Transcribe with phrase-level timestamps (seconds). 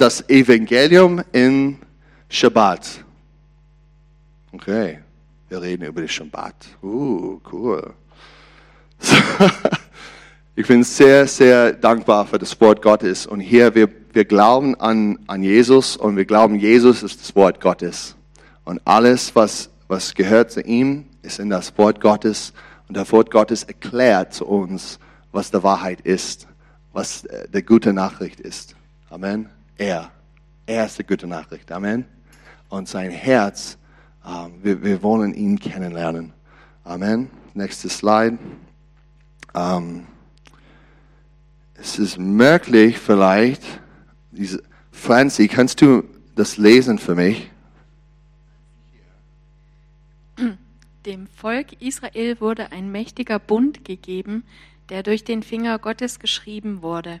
[0.00, 1.78] das Evangelium in
[2.28, 3.04] Shabbat.
[4.52, 5.00] Okay,
[5.48, 6.54] wir reden über den Shabbat.
[6.82, 7.94] Uh, cool.
[10.58, 13.28] Ich bin sehr, sehr dankbar für das Wort Gottes.
[13.28, 17.60] Und hier, wir, wir glauben an, an Jesus und wir glauben, Jesus ist das Wort
[17.60, 18.16] Gottes.
[18.64, 22.52] Und alles, was, was gehört zu ihm, ist in das Wort Gottes.
[22.88, 24.98] Und das Wort Gottes erklärt zu uns,
[25.30, 26.48] was der Wahrheit ist,
[26.92, 28.74] was äh, der gute Nachricht ist.
[29.10, 29.48] Amen.
[29.78, 30.10] Er.
[30.66, 31.70] Er ist die gute Nachricht.
[31.72, 32.04] Amen.
[32.68, 33.78] Und sein Herz,
[34.26, 36.34] ähm, wir, wir wollen ihn kennenlernen.
[36.84, 37.30] Amen.
[37.54, 38.38] Nächste Slide.
[39.54, 40.06] Ähm,
[41.74, 43.62] es ist möglich vielleicht,
[44.32, 46.02] diese, Franzi, kannst du
[46.34, 47.50] das lesen für mich?
[51.06, 54.44] Dem Volk Israel wurde ein mächtiger Bund gegeben,
[54.88, 57.20] der durch den Finger Gottes geschrieben wurde.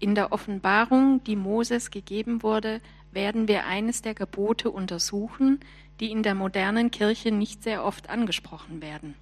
[0.00, 2.80] In der Offenbarung, die Moses gegeben wurde,
[3.10, 5.60] werden wir eines der Gebote untersuchen,
[6.00, 9.14] die in der modernen Kirche nicht sehr oft angesprochen werden.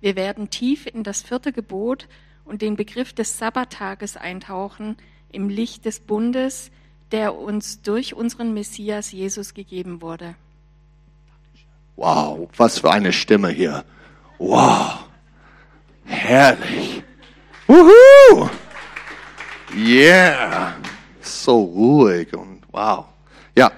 [0.00, 2.08] Wir werden tief in das vierte Gebot
[2.44, 4.96] und den Begriff des Sabbattages eintauchen
[5.32, 6.70] im Licht des Bundes,
[7.12, 10.34] der uns durch unseren Messias Jesus gegeben wurde.
[11.96, 13.84] Wow, was für eine Stimme hier.
[14.38, 15.04] Wow,
[16.04, 17.02] herrlich.
[17.66, 18.48] Wuhu!
[19.76, 20.72] Yeah,
[21.20, 23.04] so ruhig und wow.
[23.54, 23.70] Ja,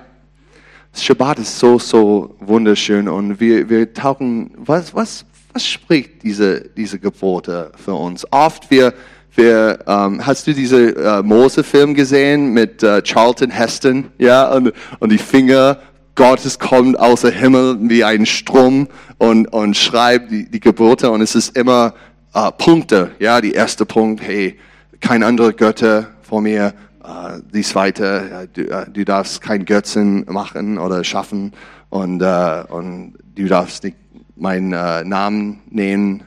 [0.94, 7.00] Shabbat ist so, so wunderschön und wir, wir tauchen, was, was, was spricht diese, diese
[7.00, 8.24] Gebote für uns?
[8.30, 8.94] Oft wir,
[9.34, 15.10] wir ähm, hast du diese äh, Mose-Film gesehen mit äh, Charlton Heston, ja, und, und
[15.10, 15.80] die Finger
[16.14, 18.86] Gottes kommt aus dem Himmel wie ein Strom
[19.18, 21.94] und, und schreibt die, die Gebote und es ist immer
[22.34, 24.56] äh, Punkte, ja, die erste Punkt, hey,
[25.00, 30.78] kein andere Götter vor mir, äh, die zweite, du, äh, du darfst kein Götzen machen
[30.78, 31.52] oder schaffen
[31.88, 33.96] und, äh, und du darfst nicht
[34.36, 36.22] meinen äh, Namen nehmen,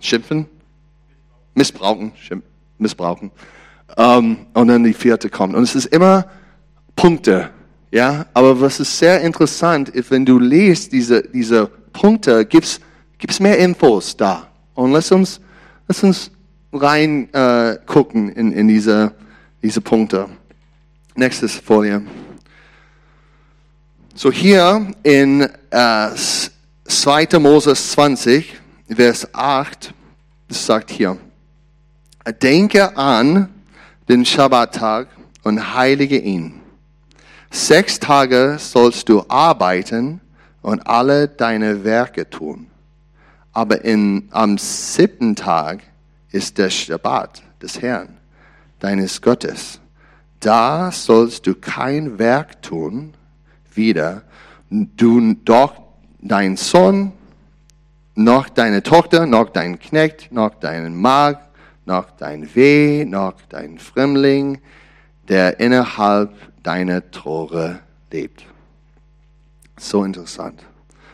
[0.00, 0.46] schimpfen,
[1.54, 2.44] missbrauchen, schimpf,
[2.78, 3.30] missbrauchen.
[3.96, 5.54] Ähm, und dann die vierte kommt.
[5.54, 6.26] Und es ist immer
[6.96, 7.50] Punkte,
[7.90, 8.26] ja.
[8.34, 12.80] Aber was ist sehr interessant, ist, wenn du liest diese, diese Punkte, gibt's,
[13.18, 14.48] gibt's mehr Infos da.
[14.74, 15.40] Und lass uns,
[15.86, 16.30] lass uns
[16.72, 17.78] rein äh,
[18.12, 19.12] in, in diese,
[19.62, 20.28] diese Punkte.
[21.14, 22.02] Nächstes Folie.
[24.14, 26.08] So hier in äh,
[26.84, 27.38] 2.
[27.38, 28.56] Moses 20,
[28.88, 29.94] Vers 8,
[30.48, 31.18] das sagt hier,
[32.42, 33.48] denke an
[34.08, 35.08] den Schabbattag
[35.42, 36.60] und heilige ihn.
[37.50, 40.20] Sechs Tage sollst du arbeiten
[40.62, 42.66] und alle deine Werke tun.
[43.52, 45.82] Aber in, am siebten Tag
[46.30, 48.16] ist der Schabbat des Herrn,
[48.80, 49.80] deines Gottes.
[50.40, 53.14] Da sollst du kein Werk tun,
[53.74, 54.22] wieder,
[54.70, 55.74] du doch
[56.20, 57.12] dein Sohn,
[58.14, 61.48] noch deine Tochter, noch dein Knecht, noch deinen Mag,
[61.86, 64.60] noch dein Weh, noch dein Fremdling,
[65.28, 68.44] der innerhalb deiner Tore lebt.
[69.78, 70.62] So interessant.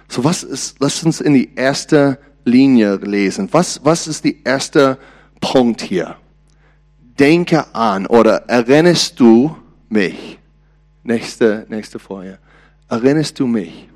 [0.08, 3.48] So was ist, lass uns in die erste Linie lesen.
[3.52, 4.98] Was, was ist die erste
[5.40, 6.16] Punkt hier?
[7.18, 9.56] Denke an oder erinnerst du
[9.88, 10.38] mich?
[11.02, 12.38] Nächste, nächste Folie.
[12.88, 13.88] Erinnerst du mich?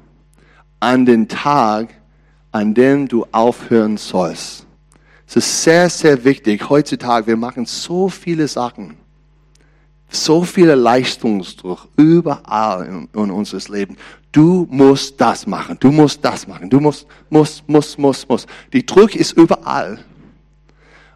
[0.80, 1.94] an den Tag,
[2.52, 4.66] an dem du aufhören sollst.
[5.26, 6.68] Es ist sehr, sehr wichtig.
[6.68, 8.96] Heutzutage, wir machen so viele Sachen.
[10.10, 13.96] So viele Leistungsdruck überall in, in unseres Leben.
[14.32, 15.76] Du musst das machen.
[15.80, 16.70] Du musst das machen.
[16.70, 18.48] Du musst, musst, musst, musst, musst.
[18.72, 19.98] Die Druck ist überall.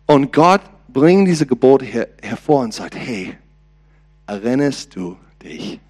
[0.07, 3.37] Und Gott bringt diese Gebote her, hervor und sagt, hey,
[4.27, 5.81] erinnerst du dich?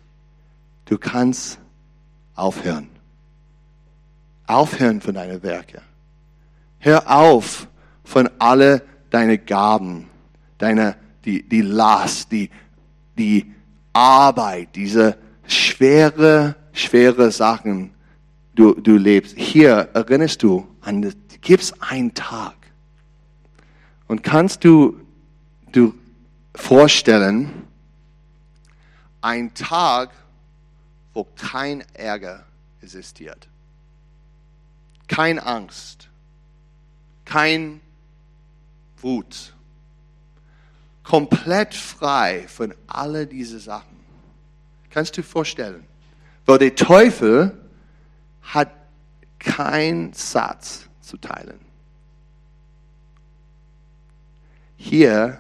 [0.85, 1.59] Du kannst
[2.35, 2.89] aufhören.
[4.47, 5.81] Aufhören von deinen Werken.
[6.79, 7.69] Hör auf
[8.05, 10.09] von alle deine Gaben,
[10.59, 12.51] deine, die, die Last, die,
[13.19, 13.53] die
[13.93, 17.93] Arbeit, diese schwere, schwere Sachen,
[18.55, 19.37] du, du lebst.
[19.37, 22.55] Hier erinnerst du an, gibt's einen Tag.
[24.09, 25.01] Und kannst du,
[25.73, 25.95] du
[26.55, 27.51] vorstellen,
[29.21, 30.11] ein Tag,
[31.15, 32.45] wo kein Ärger
[32.81, 33.49] existiert
[35.13, 36.09] kein Angst,
[37.27, 37.83] kein
[38.97, 39.55] Wut,
[41.03, 43.97] komplett frei von all diese Sachen.
[44.91, 45.85] Kannst du vorstellen?
[46.47, 47.59] Weil der Teufel
[48.43, 48.71] hat
[49.39, 51.61] keinen Satz zu teilen.
[54.77, 55.39] Hier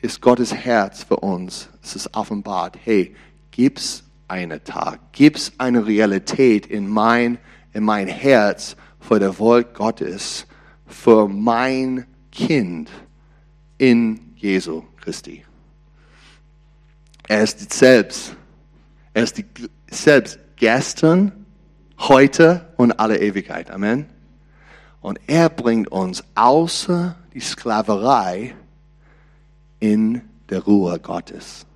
[0.00, 1.68] ist Gottes Herz für uns.
[1.82, 2.78] Es ist offenbart.
[2.84, 3.14] Hey,
[3.50, 7.38] gib's einen Tag, gib's eine Realität in mein,
[7.72, 10.46] in mein Herz für der Volk Gottes,
[10.86, 12.90] für mein Kind
[13.78, 15.44] in Jesu Christi.
[17.28, 18.34] Er ist selbst,
[19.14, 19.44] er ist die,
[19.88, 21.46] selbst gestern,
[21.96, 23.70] heute und alle Ewigkeit.
[23.70, 24.06] Amen.
[25.00, 28.56] Und er bringt uns außer die Sklaverei
[29.78, 31.66] in der Ruhe Gottes.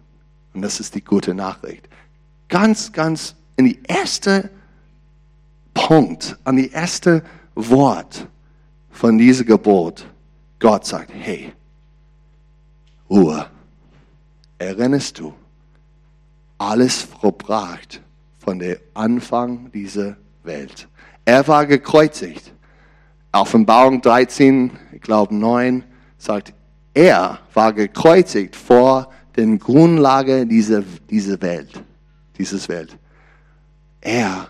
[0.52, 1.88] Und das ist die gute Nachricht.
[2.48, 4.50] Ganz, ganz in die erste
[5.72, 7.22] Punkt, an die erste
[7.54, 8.26] Wort
[8.90, 10.04] von dieser Gebot.
[10.58, 11.52] Gott sagt, hey,
[13.10, 13.46] Ruhe.
[14.58, 15.34] Erinnerst du,
[16.58, 18.00] alles verbracht
[18.38, 20.86] von dem Anfang dieser Welt.
[21.24, 22.52] Er war gekreuzigt.
[23.32, 25.84] Offenbarung 13, ich glaube 9,
[26.18, 26.52] sagt,
[26.94, 31.82] er war gekreuzigt vor den Grundlage dieser, dieser Welt,
[32.36, 32.96] dieses Welt.
[34.00, 34.48] Er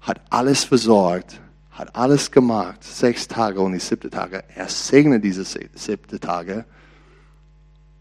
[0.00, 1.40] hat alles versorgt,
[1.70, 4.42] hat alles gemacht, sechs Tage und die siebte Tage.
[4.54, 6.64] Er segnet diese siebte Tage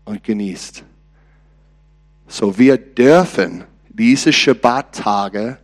[0.08, 0.84] und genießt.
[2.28, 5.58] So wir dürfen diese Shabbat-Tage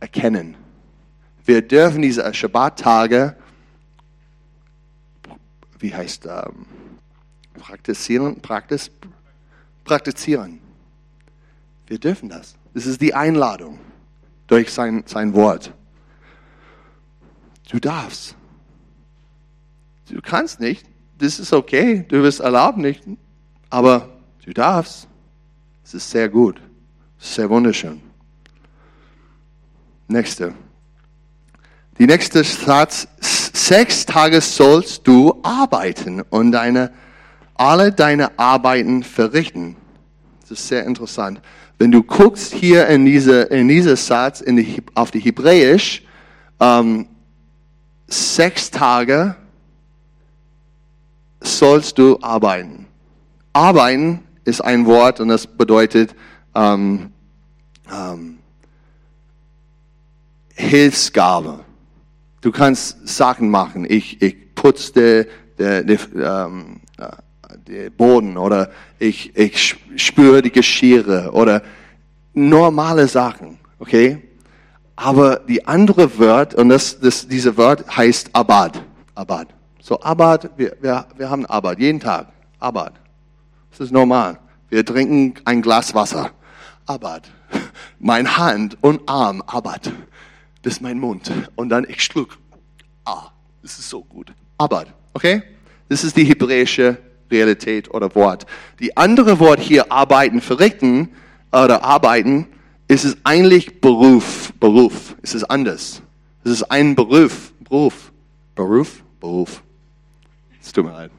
[0.00, 0.56] erkennen.
[1.44, 3.36] Wir dürfen diese Shabbat-Tage,
[5.78, 6.66] wie heißt ähm,
[7.54, 8.90] praktizieren, praktiz,
[9.84, 10.60] praktizieren.
[11.86, 12.54] Wir dürfen das.
[12.74, 13.78] Das ist die Einladung
[14.46, 15.72] durch sein, sein Wort.
[17.70, 18.36] Du darfst.
[20.08, 20.91] Du kannst nicht.
[21.22, 22.04] Das ist okay.
[22.08, 23.04] Du wirst erlaubt nicht.
[23.70, 24.08] Aber
[24.44, 25.06] du darfst.
[25.84, 26.60] Es ist sehr gut.
[27.16, 28.00] Sehr wunderschön.
[30.08, 30.52] Nächste.
[31.98, 33.06] Die nächste Satz.
[33.20, 36.90] Sechs Tage sollst du arbeiten und deine
[37.54, 39.76] alle deine Arbeiten verrichten.
[40.40, 41.40] Das ist sehr interessant.
[41.78, 46.02] Wenn du guckst hier in diese, in diese Satz in die, auf die Hebräisch,
[46.58, 47.06] ähm,
[48.08, 49.36] sechs Tage
[51.42, 52.86] sollst du arbeiten.
[53.52, 56.14] Arbeiten ist ein Wort und das bedeutet
[56.54, 57.12] ähm,
[57.92, 58.38] ähm,
[60.54, 61.60] Hilfsgabe.
[62.40, 63.86] Du kannst Sachen machen.
[63.88, 65.26] Ich, ich putze
[65.58, 66.80] den, den, ähm,
[67.68, 71.62] den Boden oder ich, ich spüre die Geschirre oder
[72.34, 74.18] normale Sachen, okay?
[74.96, 78.82] Aber die andere Wort, und das, das, diese Wort heißt Abad.
[79.14, 79.48] Abad.
[79.82, 82.28] So Abad, wir, wir, wir haben Abad, jeden Tag.
[82.60, 82.92] Abad.
[83.72, 84.38] Das ist normal.
[84.68, 86.30] Wir trinken ein Glas Wasser.
[86.86, 87.28] Abad.
[87.98, 89.92] Mein Hand und Arm, Abad.
[90.62, 91.32] Das ist mein Mund.
[91.56, 92.38] Und dann ich schluck.
[93.04, 93.30] Ah,
[93.60, 94.32] das ist so gut.
[94.56, 94.86] Abad.
[95.14, 95.42] Okay?
[95.88, 98.46] Das ist die hebräische Realität oder Wort.
[98.78, 101.08] Die andere Wort hier, arbeiten, verrichten
[101.50, 102.46] oder arbeiten,
[102.86, 104.52] ist es eigentlich Beruf.
[104.60, 105.16] Beruf.
[105.22, 106.02] Es ist anders.
[106.44, 107.52] Es ist ein Beruf.
[107.64, 108.12] Beruf.
[108.54, 109.02] Beruf?
[109.18, 109.62] Beruf.
[110.62, 111.10] Es tut mir leid.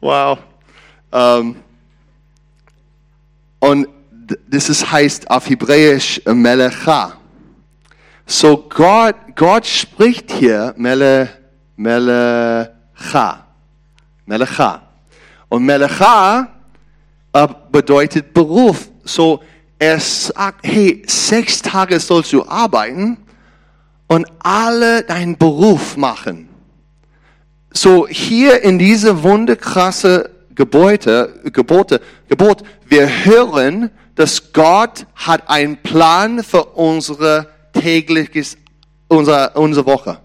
[0.00, 0.38] wow.
[1.10, 1.56] Um, ähm,
[3.60, 3.88] und
[4.48, 7.14] das ist, heißt auf Hebräisch Melecha.
[8.26, 11.30] So Gott, Gott spricht hier Mele,
[11.76, 13.46] Melecha.
[14.26, 14.82] Melecha.
[15.48, 16.48] Und Melecha
[17.32, 18.88] äh, bedeutet Beruf.
[19.02, 19.42] So,
[19.78, 23.16] er sagt, hey, sechs Tage sollst du arbeiten
[24.08, 26.47] und alle deinen Beruf machen.
[27.80, 36.42] So, hier in diese wunderkrasse Gebote, Gebote, Gebot, wir hören, dass Gott hat einen Plan
[36.42, 38.58] für unsere tägliches,
[39.06, 40.18] unsere, unsere Woche.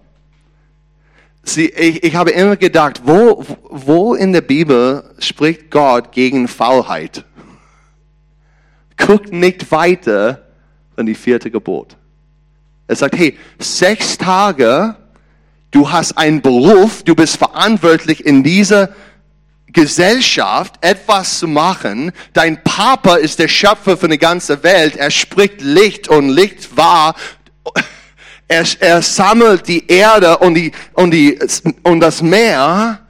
[1.44, 7.24] Sie, ich, ich habe immer gedacht, wo, wo in der Bibel spricht Gott gegen Faulheit?
[8.96, 10.42] Guckt nicht weiter
[10.96, 11.96] an die vierte Gebot.
[12.88, 14.96] Er sagt, hey, sechs Tage,
[15.74, 18.90] du hast einen Beruf, du bist verantwortlich in dieser
[19.66, 22.12] Gesellschaft etwas zu machen.
[22.32, 24.96] Dein Papa ist der Schöpfer für die ganze Welt.
[24.96, 27.16] Er spricht Licht und Licht war.
[28.46, 31.38] Er, er sammelt die Erde und, die, und, die,
[31.82, 33.00] und das Meer.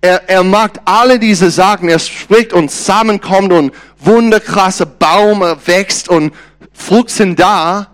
[0.00, 1.88] Er, er macht alle diese Sachen.
[1.88, 6.34] Er spricht und zusammenkommt und wunderkrasse Baume wächst und
[6.72, 7.86] Frucht sind da.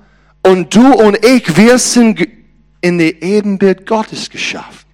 [0.42, 2.35] Und du und ich, wir sind
[2.86, 4.86] in der Ebenbild Gottes geschaffen.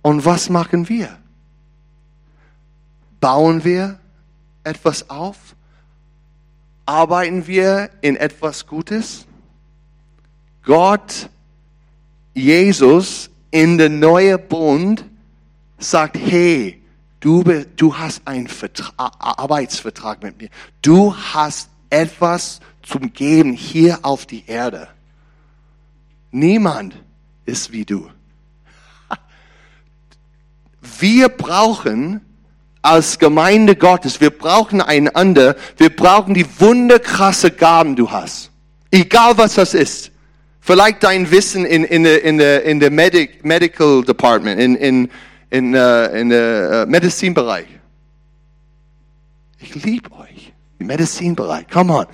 [0.00, 1.18] Und was machen wir?
[3.18, 3.98] Bauen wir
[4.62, 5.56] etwas auf?
[6.86, 9.26] Arbeiten wir in etwas Gutes?
[10.62, 11.28] Gott,
[12.32, 15.04] Jesus in der neuen Bund
[15.78, 16.80] sagt, hey,
[17.18, 20.50] du, du hast einen Vertra Arbeitsvertrag mit mir.
[20.80, 24.93] Du hast etwas zum Geben hier auf die Erde.
[26.34, 26.96] Niemand
[27.46, 28.10] ist wie du.
[30.98, 32.22] Wir brauchen
[32.82, 38.50] als Gemeinde Gottes, wir brauchen einander, wir brauchen die wunderkrasse Gaben, du hast.
[38.90, 40.10] Egal was das ist.
[40.58, 45.10] Vielleicht dein Wissen in, in der, in in der Medic, Medical Department, in, in,
[45.50, 47.68] in, uh, in der uh, Medizinbereich.
[49.60, 50.52] Ich liebe euch.
[50.80, 51.68] Im Medizinbereich.
[51.68, 52.06] Come on.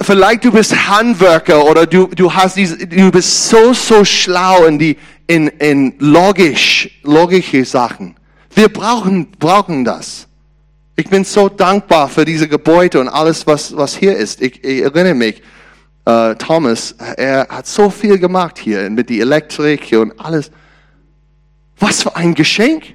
[0.00, 4.78] Vielleicht du bist Handwerker oder du, du hast diese, du bist so, so schlau in
[4.78, 8.16] die, in, in logisch, logische Sachen.
[8.54, 10.28] Wir brauchen, brauchen das.
[10.96, 14.40] Ich bin so dankbar für diese Gebäude und alles, was, was hier ist.
[14.40, 15.42] Ich, ich erinnere mich,
[16.06, 20.50] äh, Thomas, er hat so viel gemacht hier mit die Elektrik und alles.
[21.78, 22.94] Was für ein Geschenk.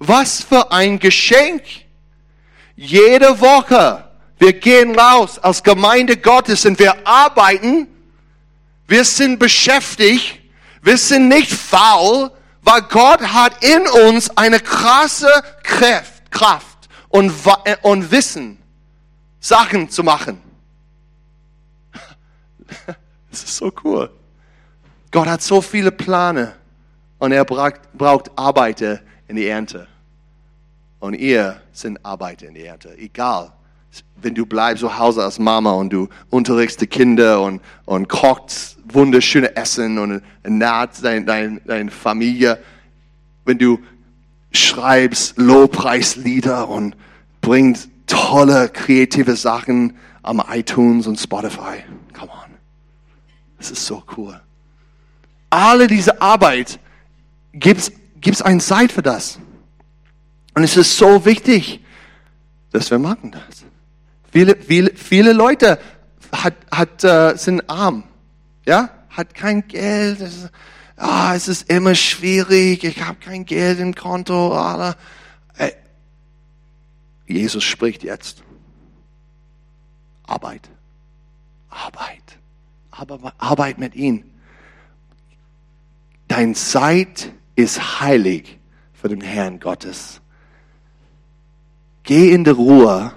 [0.00, 1.62] Was für ein Geschenk.
[2.74, 4.07] Jede Woche
[4.38, 7.88] wir gehen raus als Gemeinde Gottes und wir arbeiten.
[8.86, 10.40] Wir sind beschäftigt.
[10.82, 12.30] Wir sind nicht faul,
[12.62, 15.30] weil Gott hat in uns eine krasse
[15.62, 17.32] Kraft, Kraft und,
[17.82, 18.58] und Wissen,
[19.40, 20.42] Sachen zu machen.
[23.30, 24.10] Das ist so cool.
[25.10, 26.54] Gott hat so viele Pläne
[27.18, 29.86] und er braucht, braucht Arbeiter in die Ernte.
[30.98, 32.96] Und ihr sind Arbeiter in die Ernte.
[32.96, 33.52] Egal,
[34.20, 38.78] wenn du bleibst zu Hause als Mama und du unterrichtest die Kinder und, und kochst
[38.92, 42.58] wunderschöne Essen und naht deine dein, dein Familie,
[43.44, 43.78] wenn du
[44.50, 46.96] schreibst Lobpreislieder und
[47.40, 51.84] bringst tolle kreative Sachen am iTunes und Spotify.
[52.12, 52.50] Come on.
[53.58, 54.40] Das ist so cool.
[55.50, 56.78] Alle diese Arbeit
[57.52, 59.38] gibt's, gibt's eine Zeit für das.
[60.54, 61.80] Und es ist so wichtig,
[62.72, 63.64] dass wir machen das.
[64.30, 65.78] Viele, viele, viele Leute
[66.32, 68.04] hat, hat, äh, sind arm,
[68.66, 70.20] ja, hat kein Geld.
[70.20, 70.50] Es
[70.98, 72.84] ah, es ist immer schwierig.
[72.84, 74.56] Ich habe kein Geld im Konto.
[75.56, 75.72] Äh,
[77.26, 78.42] Jesus spricht jetzt.
[80.24, 80.68] Arbeit,
[81.70, 82.38] Arbeit,
[82.90, 84.24] Arbeit, Arbeit mit ihm.
[86.26, 88.58] Dein Zeit ist heilig
[88.92, 90.20] für den Herrn Gottes.
[92.02, 93.12] Geh in die Ruhe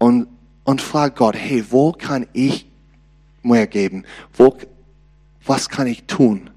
[0.00, 0.28] und,
[0.64, 2.66] und frag Gott, hey, wo kann ich
[3.42, 4.04] mehr geben?
[4.32, 4.56] Wo,
[5.44, 6.48] was kann ich tun?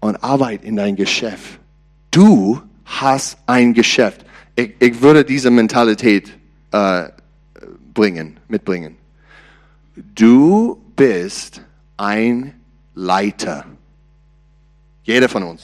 [0.00, 1.58] Und arbeit in dein Geschäft.
[2.10, 4.24] Du hast ein Geschäft.
[4.54, 6.38] Ich, ich würde diese Mentalität
[6.70, 7.08] äh,
[7.94, 8.96] bringen, mitbringen.
[10.14, 11.62] Du bist
[11.96, 12.54] ein
[12.94, 13.64] Leiter.
[15.02, 15.62] Jeder von uns.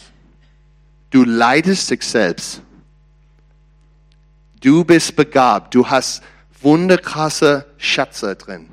[1.11, 2.62] Du leitest dich selbst.
[4.61, 5.75] Du bist begabt.
[5.75, 6.23] Du hast
[6.64, 8.68] wunderkrasse Schätze drin.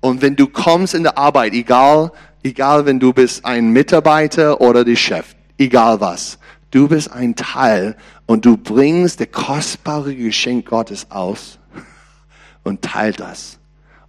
[0.00, 4.84] Und wenn du kommst in der Arbeit, egal, egal wenn du bist ein Mitarbeiter oder
[4.84, 6.38] der Chef, egal was,
[6.70, 11.58] du bist ein Teil und du bringst das kostbare Geschenk Gottes aus
[12.64, 13.58] und teilt das.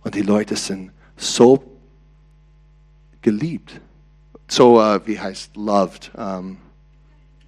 [0.03, 1.63] Und die Leute sind so
[3.21, 3.79] geliebt.
[4.47, 6.11] So, uh, wie heißt loved?
[6.15, 6.57] Um,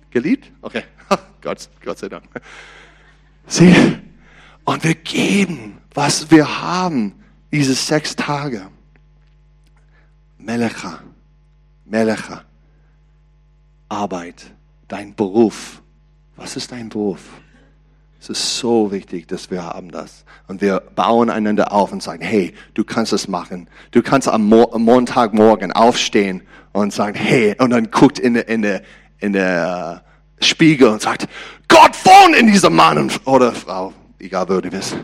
[0.09, 0.51] geliebt?
[0.61, 0.83] Okay.
[1.41, 2.23] Gott, Gott sei Dank.
[3.47, 3.75] Sieh,
[4.65, 7.13] und wir geben, was wir haben,
[7.51, 8.67] diese sechs Tage.
[10.37, 10.99] Melecha,
[11.85, 12.43] Melecha,
[13.87, 14.51] Arbeit,
[14.87, 15.81] dein Beruf.
[16.35, 17.21] Was ist dein Beruf?
[18.19, 20.25] Es ist so wichtig, dass wir haben das.
[20.47, 23.69] Und wir bauen einander auf und sagen, hey, du kannst es machen.
[23.91, 26.41] Du kannst am, Mo Montagmorgen aufstehen
[26.73, 28.81] und sagen, hey, und dann guckt in der, in der,
[29.19, 31.27] in der uh, Spiegel und sagt,
[31.67, 34.95] Gott wohnt in diesem Mann oder Frau egal wer du bist.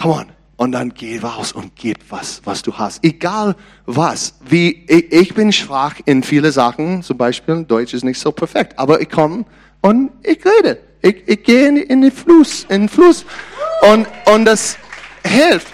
[0.00, 0.26] Come on.
[0.58, 3.04] Und dann geh raus und gib was, was du hast.
[3.04, 4.38] Egal was.
[4.48, 7.02] Wie, ich, ich bin schwach in viele Sachen.
[7.02, 8.78] Zum Beispiel, Deutsch ist nicht so perfekt.
[8.78, 9.44] Aber ich komme
[9.82, 10.78] und ich rede.
[11.02, 13.26] Ich, ich gehe in, in den Fluss, in den Fluss.
[13.92, 14.78] Und, und das
[15.24, 15.68] hilft.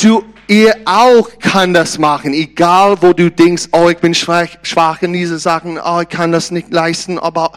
[0.00, 2.34] Du, ihr auch kann das machen.
[2.34, 5.78] Egal wo du denkst, oh, ich bin schwach, schwach in diese Sachen.
[5.82, 7.18] Oh, ich kann das nicht leisten.
[7.18, 7.52] Aber,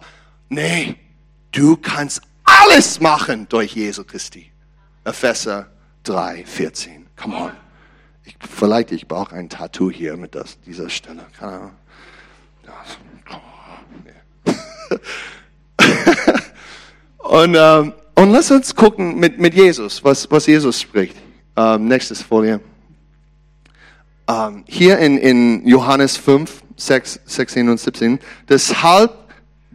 [0.47, 0.95] nee.
[1.51, 4.51] Du kannst alles machen durch Jesu Christi.
[5.03, 5.67] Epheser
[6.03, 7.07] 3, 14.
[7.15, 7.51] Come on.
[8.23, 11.25] Ich, vielleicht ich brauche ein Tattoo hier mit das, dieser Stelle.
[17.27, 21.15] Und, ähm, und lass uns gucken mit, mit Jesus, was, was Jesus spricht.
[21.57, 22.61] Ähm, nächstes Folie.
[24.29, 28.19] Ähm, hier in, in Johannes 5, 6, 16 und 17.
[28.47, 29.11] Deshalb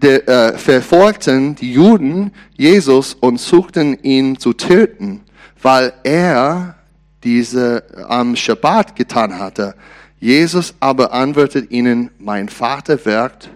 [0.02, 5.22] de, äh, verfolgten die Juden Jesus und suchten ihn zu töten,
[5.62, 6.74] weil er
[7.22, 9.74] diese am Schabbat getan hatte.
[10.18, 13.50] Jesus aber antwortet ihnen, mein Vater wirkt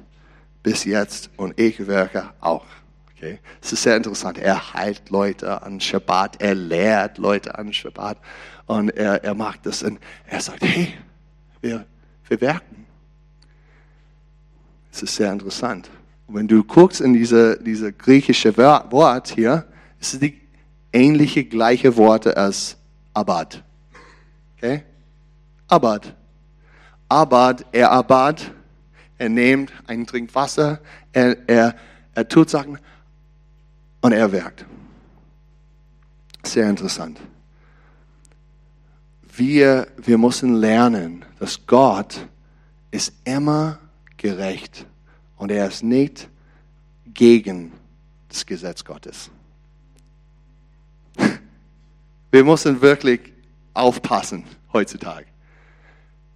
[0.63, 2.65] bis jetzt und ich wirke auch.
[3.17, 3.39] Okay?
[3.63, 4.39] Es ist sehr interessant.
[4.39, 8.19] Er heilt Leute an Schabbat, er lehrt Leute an Schabbat
[8.67, 10.95] und er, er macht das und er sagt, hey,
[11.61, 11.87] wir,
[12.29, 12.87] wir werken.
[14.93, 15.91] Es ist sehr interessant.
[16.29, 19.65] Wenn du guckst in diese, diese griechische Wort hier,
[20.01, 20.41] ist es die
[20.93, 22.77] ähnliche gleiche Worte als
[23.15, 23.63] Abad.
[24.57, 24.83] Okay?
[25.69, 26.15] Abad.
[27.09, 28.53] Abad, er Abad,
[29.19, 30.81] er nimmt einen Trink Wasser,
[31.13, 31.77] er, er,
[32.15, 32.79] er tut Sachen
[34.01, 34.65] und er werkt.
[36.43, 37.21] Sehr interessant.
[39.37, 42.27] Wir, wir müssen lernen, dass Gott
[42.91, 43.79] ist immer
[44.17, 44.87] gerecht
[45.37, 46.29] und er ist nicht
[47.13, 47.73] gegen
[48.29, 49.31] das Gesetz Gottes.
[52.31, 53.21] Wir müssen wirklich
[53.75, 55.27] aufpassen heutzutage.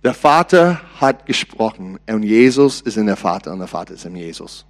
[0.02, 4.16] Der Vater hat gesprochen und Jesus ist in der Vater und der Vater ist in
[4.16, 4.64] Jesus.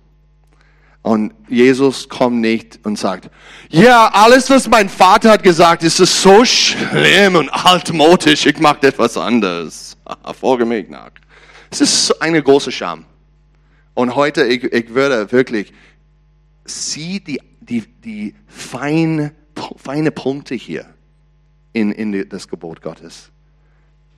[1.03, 3.31] Und Jesus kommt nicht und sagt,
[3.71, 9.17] ja, alles, was mein Vater hat gesagt, ist so schlimm und altmodisch, ich mache etwas
[9.17, 9.97] anderes.
[10.39, 11.13] Folge mich nach.
[11.71, 13.07] Es ist eine große Scham.
[13.95, 15.73] Und heute, ich, ich würde wirklich,
[16.65, 19.35] sieh die, die, die feine,
[19.77, 20.87] feine Punkte hier
[21.73, 23.31] in, in das Gebot Gottes.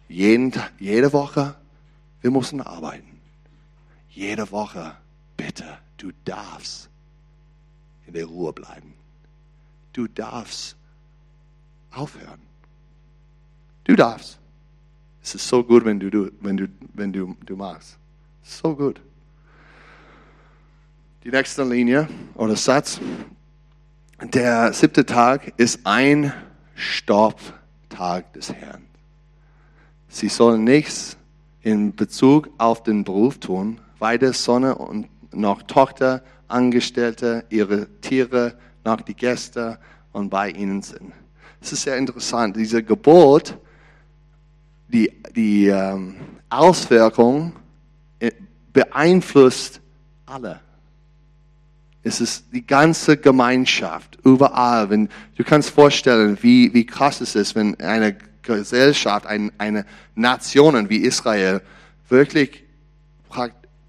[0.09, 1.57] Jeden, jede Woche,
[2.21, 3.21] wir müssen arbeiten.
[4.11, 4.97] Jede Woche,
[5.37, 5.65] bitte,
[5.97, 6.91] du darfst
[8.07, 8.95] in der Ruhe bleiben.
[9.93, 10.77] Du darfst
[11.91, 12.41] aufhören.
[13.85, 14.39] Du darfst.
[15.23, 17.99] Es ist so gut, wenn du, wenn du, wenn du, du machst.
[18.43, 19.01] So gut.
[21.25, 23.01] Die nächste Linie oder Satz.
[24.21, 26.33] Der siebte Tag ist ein
[26.75, 28.83] Stopptag des Herrn.
[30.09, 31.17] Sie sollen nichts
[31.61, 38.55] in Bezug auf den Beruf tun, weder Sonne und noch Tochter, Angestellte, ihre Tiere,
[38.85, 39.79] noch die Gäste
[40.11, 41.13] und bei ihnen sind.
[41.61, 42.57] Es ist sehr interessant.
[42.57, 43.57] Diese Gebot,
[44.89, 46.17] die, die ähm,
[46.51, 47.53] Auswirkung
[48.19, 48.33] äh,
[48.73, 49.81] beeinflusst
[50.27, 50.59] alle.
[52.05, 54.91] Es ist die ganze Gemeinschaft, überall.
[54.91, 60.89] Wenn, du kannst vorstellen, wie, wie krass es ist, wenn eine Gesellschaft, ein, eine Nation
[60.89, 61.63] wie Israel
[62.09, 62.65] wirklich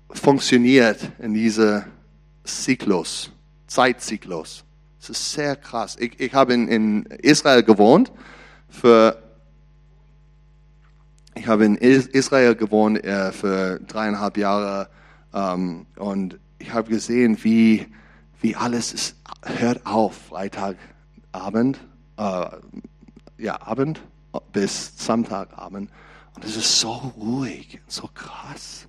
[0.10, 1.84] funktioniert in diesem
[2.44, 3.32] Zyklus,
[3.68, 4.64] Zeitzyklus.
[5.02, 5.98] Es ist sehr krass.
[6.00, 8.12] Ich, ich habe in, in Israel gewohnt
[8.70, 9.22] für
[11.36, 14.88] ich habe in Israel gewohnt äh, für dreieinhalb Jahre
[15.34, 17.88] ähm, und ich habe gesehen, wie
[18.44, 21.80] wie alles ist, hört auf, Freitagabend,
[22.18, 22.46] äh,
[23.38, 24.02] ja, Abend
[24.52, 25.90] bis Sonntagabend.
[26.36, 28.88] Und es ist so ruhig, so krass,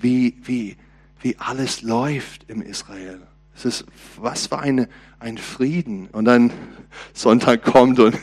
[0.00, 0.78] wie, wie,
[1.20, 3.20] wie alles läuft im Israel.
[3.54, 3.84] Es ist,
[4.16, 6.08] was für eine, ein Frieden.
[6.08, 6.50] Und dann
[7.12, 8.16] Sonntag kommt und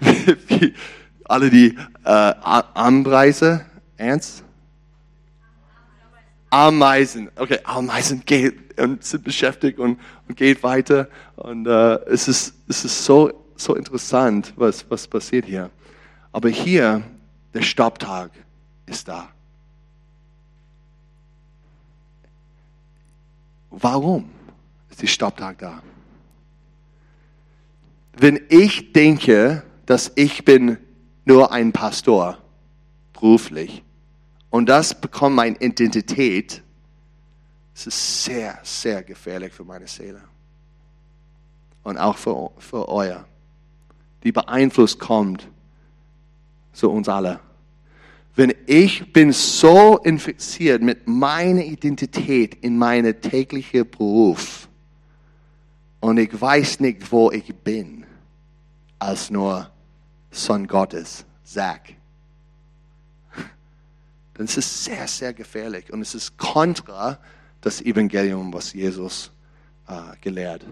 [1.24, 3.64] alle die äh, Anreise,
[3.96, 4.44] ernst?
[6.50, 7.30] Ameisen.
[7.36, 11.08] Okay, Ameisen geht und sind beschäftigt und, und geht weiter.
[11.36, 15.70] Und äh, es ist, es ist so, so interessant, was, was passiert hier.
[16.32, 17.02] Aber hier,
[17.54, 18.30] der Stopptag
[18.86, 19.28] ist da.
[23.70, 24.30] Warum
[24.90, 25.82] ist der Stopptag da?
[28.16, 30.78] Wenn ich denke, dass ich bin
[31.24, 32.38] nur ein Pastor,
[33.12, 33.82] beruflich,
[34.50, 36.62] und das bekommt meine Identität.
[37.74, 40.22] Es ist sehr, sehr gefährlich für meine Seele.
[41.82, 43.24] Und auch für, für euer.
[44.24, 45.48] Die Beeinfluss kommt
[46.72, 47.40] zu uns alle.
[48.34, 54.68] Wenn ich bin so infiziert mit meiner Identität in meinem täglichen Beruf
[56.00, 58.06] und ich weiß nicht, wo ich bin,
[58.98, 59.70] als nur
[60.30, 61.80] Sohn Gottes, Zach
[64.38, 67.18] dann ist es sehr, sehr gefährlich und es ist kontra
[67.60, 69.32] das Evangelium, was Jesus
[69.88, 70.64] äh, gelehrt.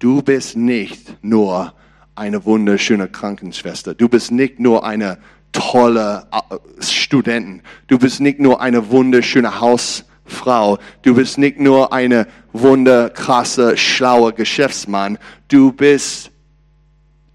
[0.00, 1.72] Du bist nicht nur
[2.16, 3.94] eine wunderschöne Krankenschwester.
[3.94, 5.18] Du bist nicht nur eine
[5.52, 7.62] tolle äh, Studentin.
[7.86, 10.80] Du bist nicht nur eine wunderschöne Hausfrau.
[11.02, 15.16] Du bist nicht nur eine wunderkrasse, schlaue Geschäftsmann.
[15.46, 16.32] Du bist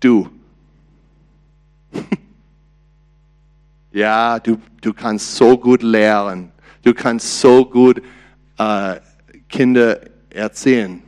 [0.02, 0.28] du.
[4.00, 8.02] Ja, du, du kannst so gut lehren, Du kannst so gut
[8.58, 8.96] äh,
[9.50, 11.04] Kinder erzählen.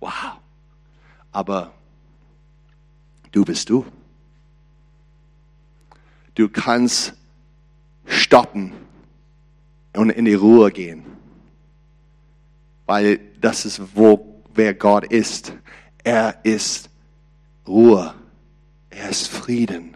[0.00, 0.38] Wow.
[1.32, 1.74] Aber
[3.30, 3.84] du bist du.
[6.34, 7.12] Du kannst
[8.06, 8.72] stoppen
[9.94, 11.04] und in die Ruhe gehen.
[12.86, 15.52] Weil das ist, wo, wer Gott ist.
[16.02, 16.88] Er ist
[17.68, 18.14] Ruhe.
[18.88, 19.94] Er ist Frieden.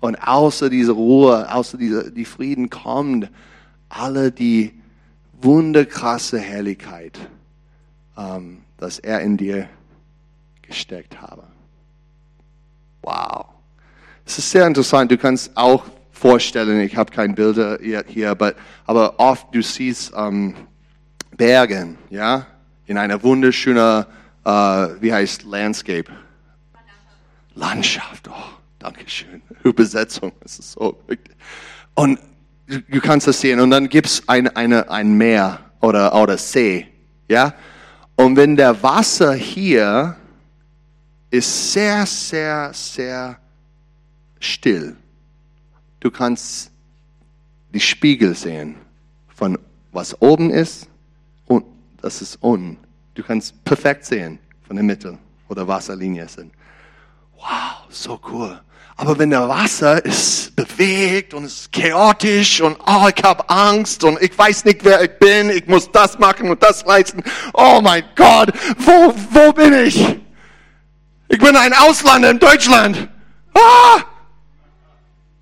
[0.00, 3.30] Und außer dieser Ruhe, außer dieser, die Frieden kommt
[3.88, 4.72] alle die
[5.42, 7.18] wunderkrasse Herrlichkeit,
[8.16, 9.68] ähm, dass er in dir
[10.62, 11.42] gesteckt habe.
[13.02, 13.46] Wow.
[14.24, 15.10] Es ist sehr interessant.
[15.10, 18.54] Du kannst auch vorstellen, ich habe keine Bilder hier, aber,
[18.86, 20.54] aber oft du siehst ähm,
[21.36, 22.46] Bergen, ja,
[22.86, 24.04] in einer wunderschönen,
[24.44, 24.50] äh,
[25.00, 26.10] wie heißt Landscape?
[27.54, 28.28] Landschaft.
[28.28, 29.40] Oh, danke schön.
[29.62, 31.00] Übersetzung, das ist so.
[31.94, 32.18] Und
[32.66, 33.60] du kannst das sehen.
[33.60, 36.88] Und dann gibt es ein, eine, ein Meer oder, oder See,
[37.28, 37.54] ja.
[38.16, 40.16] Und wenn der Wasser hier
[41.30, 43.38] ist sehr, sehr, sehr
[44.40, 44.96] still.
[46.00, 46.70] Du kannst
[47.72, 48.74] die Spiegel sehen
[49.28, 49.58] von
[49.92, 50.88] was oben ist
[51.46, 51.64] und
[52.00, 52.78] das ist unten.
[53.14, 56.52] Du kannst perfekt sehen von der Mitte oder Wasserlinie sind.
[57.40, 58.60] Wow, so cool.
[58.96, 64.20] Aber wenn der Wasser ist bewegt und ist chaotisch und oh, ich habe Angst und
[64.20, 67.22] ich weiß nicht, wer ich bin, ich muss das machen und das leisten.
[67.54, 69.96] Oh mein Gott, wo, wo bin ich?
[71.28, 73.08] Ich bin ein Ausländer in Deutschland.
[73.54, 74.02] Ah!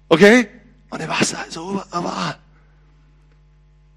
[0.08, 0.48] Okay?
[0.90, 2.38] Und der Wasser ist überall.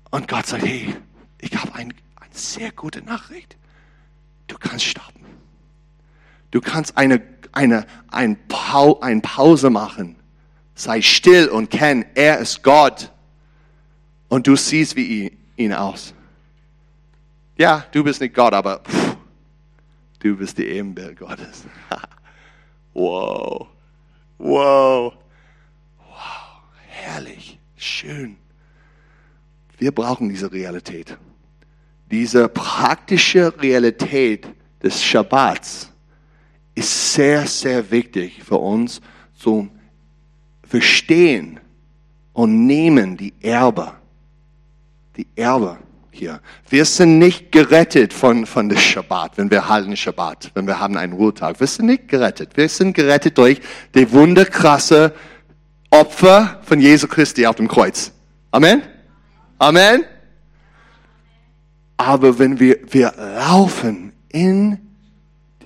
[0.10, 0.96] Und Gott sagt, hey,
[1.40, 3.58] ich habe ein, eine sehr gute Nachricht.
[4.48, 5.26] Du kannst stoppen.
[6.52, 10.16] Du kannst eine, eine, ein, Pau, ein Pause machen.
[10.76, 13.12] Sei still und kenn, er ist Gott.
[14.30, 16.14] Und du siehst wie ihn, aus.
[17.58, 19.18] Ja, du bist nicht Gott, aber pff,
[20.20, 21.66] du bist die Ebenbild Gottes.
[22.94, 23.68] wow.
[24.38, 25.14] Wow.
[25.98, 26.16] Wow.
[26.88, 27.60] Herrlich.
[27.76, 28.38] Schön.
[29.78, 31.18] Wir brauchen diese Realität.
[32.10, 34.48] Diese praktische Realität
[34.82, 35.91] des Schabbats
[36.76, 39.02] ist sehr, sehr wichtig für uns
[39.38, 39.72] zum
[40.64, 41.60] Verstehen
[42.34, 43.94] und Nehmen die Erbe.
[45.18, 45.78] Die Erbe
[46.12, 46.40] hier.
[46.70, 50.98] Wir sind nicht gerettet von, von der Schabbat, wenn wir halten Schabbat, wenn wir haben
[50.98, 51.60] einen Ruhetag.
[51.60, 52.56] Wir sind nicht gerettet.
[52.56, 53.60] Wir sind gerettet durch
[53.96, 55.14] die wunderkrasse
[55.90, 58.12] Opfer von Jesu Christi auf dem Kreuz.
[58.52, 58.84] Amen?
[59.58, 60.06] Amen?
[61.98, 64.91] Aber wenn wir, wir laufen in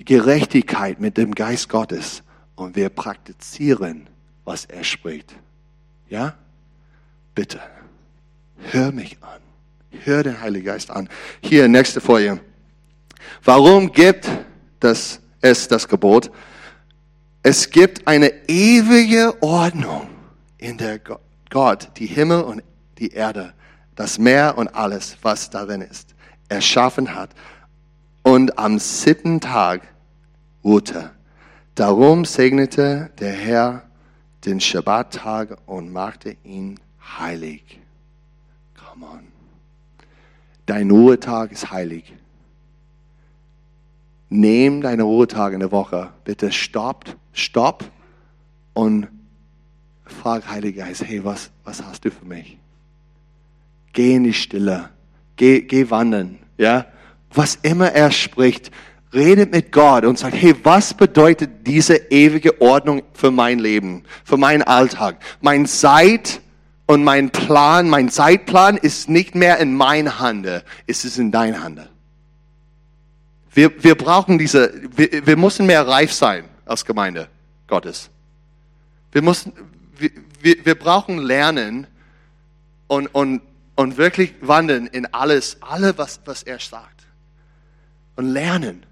[0.06, 2.22] Gerechtigkeit mit dem Geist Gottes
[2.54, 4.08] und wir praktizieren,
[4.44, 5.34] was er spricht.
[6.08, 6.34] Ja?
[7.34, 7.60] Bitte,
[8.70, 9.40] hör mich an.
[10.04, 11.08] Hör den Heiligen Geist an.
[11.40, 12.40] Hier, nächste Folie.
[13.44, 14.28] Warum gibt
[14.80, 16.30] das, es das Gebot?
[17.42, 20.08] Es gibt eine ewige Ordnung,
[20.58, 21.00] in der
[21.50, 22.62] Gott die Himmel und
[22.98, 23.54] die Erde,
[23.94, 26.14] das Meer und alles, was darin ist,
[26.48, 27.30] erschaffen hat.
[28.22, 29.82] Und am siebten Tag
[30.66, 31.12] ruhte.
[31.76, 33.82] Darum segnete der Herr
[34.44, 36.78] den Schabbattag und machte ihn
[37.18, 37.80] heilig.
[38.74, 39.20] Come on.
[40.66, 42.12] Dein Ruhetag ist heilig.
[44.28, 46.10] Nimm deine Ruhetag in der Woche.
[46.24, 47.84] Bitte stopp, stopp
[48.74, 49.08] und
[50.04, 52.58] frag Heiliger Geist, hey, was, was hast du für mich?
[53.92, 54.90] Geh in die Stille.
[55.36, 56.38] Geh, geh wandern.
[56.58, 56.86] Ja?
[57.32, 58.70] Was immer er spricht,
[59.16, 64.36] redet mit Gott und sagt, hey, was bedeutet diese ewige Ordnung für mein Leben, für
[64.36, 65.16] meinen Alltag?
[65.40, 66.40] Mein Zeit
[66.86, 70.46] und mein Plan, mein Zeitplan ist nicht mehr in mein Hand,
[70.86, 71.80] es ist in dein Hand.
[73.52, 77.28] Wir, wir brauchen diese, wir, wir müssen mehr reif sein als Gemeinde
[77.66, 78.10] Gottes.
[79.12, 79.52] Wir müssen,
[79.98, 80.10] wir,
[80.64, 81.86] wir brauchen lernen
[82.86, 83.40] und, und,
[83.74, 87.06] und wirklich wandeln in alles, alle, was, was er sagt.
[88.16, 88.84] Und lernen.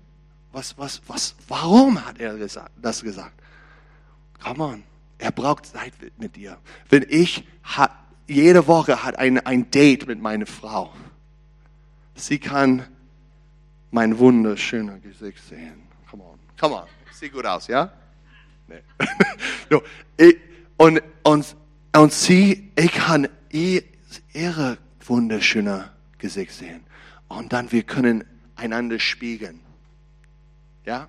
[0.54, 3.32] Was, was, was, warum hat er das gesagt?
[4.40, 4.84] Come on.
[5.18, 6.58] Er braucht Zeit mit dir.
[6.88, 7.90] Wenn ich hat,
[8.28, 10.94] jede Woche hat ein, ein Date mit meiner Frau.
[12.14, 12.86] Sie kann
[13.90, 15.88] mein wunderschöner Gesicht sehen.
[16.08, 16.38] Come on.
[16.56, 16.86] Come on.
[17.12, 17.92] Sieht gut aus, ja?
[18.68, 18.82] Nee.
[19.70, 19.82] no.
[20.16, 20.36] ich,
[20.76, 21.56] und, und,
[21.96, 26.84] und sie, ich kann ihre wunderschöne Gesicht sehen.
[27.26, 28.22] Und dann wir können
[28.54, 29.58] einander spiegeln.
[30.84, 31.08] Ja?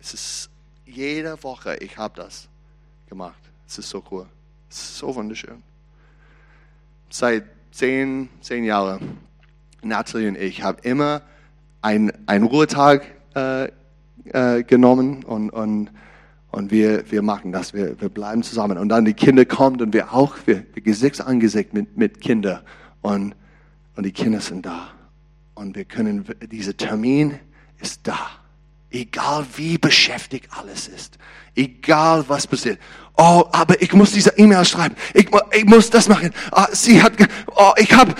[0.00, 0.50] Es ist
[0.84, 2.48] jede Woche, ich habe das
[3.08, 3.38] gemacht.
[3.66, 4.26] Es ist so cool.
[4.70, 5.62] Es ist so wunderschön.
[7.08, 9.18] seit zehn, zehn Jahren,
[9.82, 11.22] Natalie und ich, haben immer
[11.82, 13.68] einen, einen Ruhetag äh,
[14.24, 15.90] äh, genommen und, und,
[16.50, 18.78] und wir, wir machen das, wir, wir bleiben zusammen.
[18.78, 22.20] Und dann die Kinder kommen und wir auch, wir, wir Gesicht an Gesicht mit, mit
[22.20, 22.60] Kindern
[23.02, 23.34] und,
[23.96, 24.88] und die Kinder sind da.
[25.54, 27.38] Und wir können, dieser Termin
[27.80, 28.18] ist da.
[28.94, 31.18] Egal wie beschäftigt alles ist.
[31.56, 32.80] Egal was passiert.
[33.16, 34.94] Oh, aber ich muss diese E-Mail schreiben.
[35.14, 36.32] Ich, ich, muss das machen.
[36.52, 37.14] Oh, sie hat,
[37.56, 38.14] oh, ich habe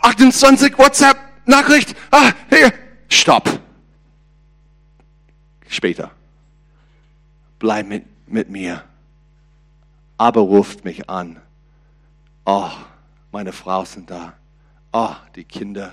[0.00, 1.94] 28 WhatsApp-Nachricht.
[2.10, 2.72] Ah, hier.
[3.10, 3.60] Stopp.
[5.68, 6.12] Später.
[7.58, 8.84] Bleib mit, mit mir.
[10.16, 11.42] Aber ruft mich an.
[12.46, 12.70] Oh,
[13.32, 14.32] meine Frau sind da.
[14.92, 15.92] Oh, die Kinder.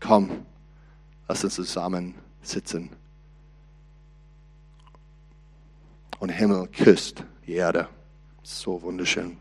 [0.00, 0.46] Komm,
[1.28, 2.88] lass uns zusammen sitzen.
[6.18, 7.88] Und Himmel küsst die Erde.
[8.42, 9.36] So wunderschön.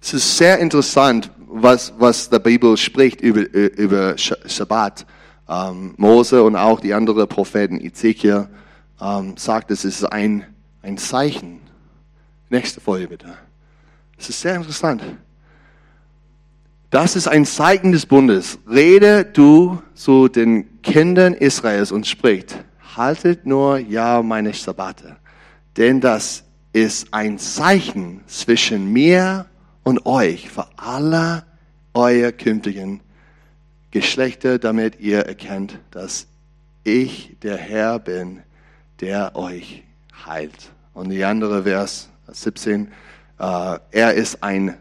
[0.00, 5.06] Es ist sehr interessant, was, was die Bibel spricht über, über Shabbat.
[5.48, 8.48] Ähm, Mose und auch die anderen Propheten, Ezekiel,
[9.00, 10.44] ähm, sagt, es ist ein,
[10.82, 11.60] ein Zeichen.
[12.50, 13.34] Nächste Folie bitte.
[14.18, 15.02] Es ist sehr interessant.
[16.90, 18.58] Das ist ein Zeichen des Bundes.
[18.68, 22.64] Rede du zu den Kindern Israels und spricht,
[22.98, 25.16] haltet nur ja meine Sabbate,
[25.78, 29.46] denn das ist ein Zeichen zwischen mir
[29.84, 31.44] und euch für alle
[31.94, 33.00] eure künftigen
[33.90, 36.26] Geschlechter, damit ihr erkennt, dass
[36.84, 38.42] ich der Herr bin,
[39.00, 39.84] der euch
[40.26, 40.70] heilt.
[40.92, 42.88] Und die andere Vers 17,
[43.38, 44.76] äh, er ist ein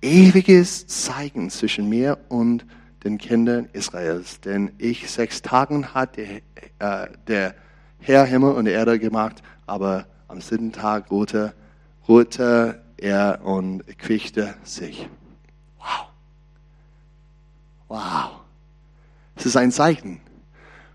[0.00, 2.64] ewiges Zeichen zwischen mir und
[3.04, 4.40] den Kindern Israels.
[4.40, 6.40] Denn ich sechs Tagen hat der,
[6.78, 7.54] äh, der
[8.00, 11.54] Herr Himmel und Erde gemacht, aber am siebten Tag ruhte,
[12.08, 15.08] ruhte er und quichte sich.
[15.78, 16.06] Wow.
[17.88, 18.30] Wow.
[19.36, 20.20] Es ist ein Zeichen.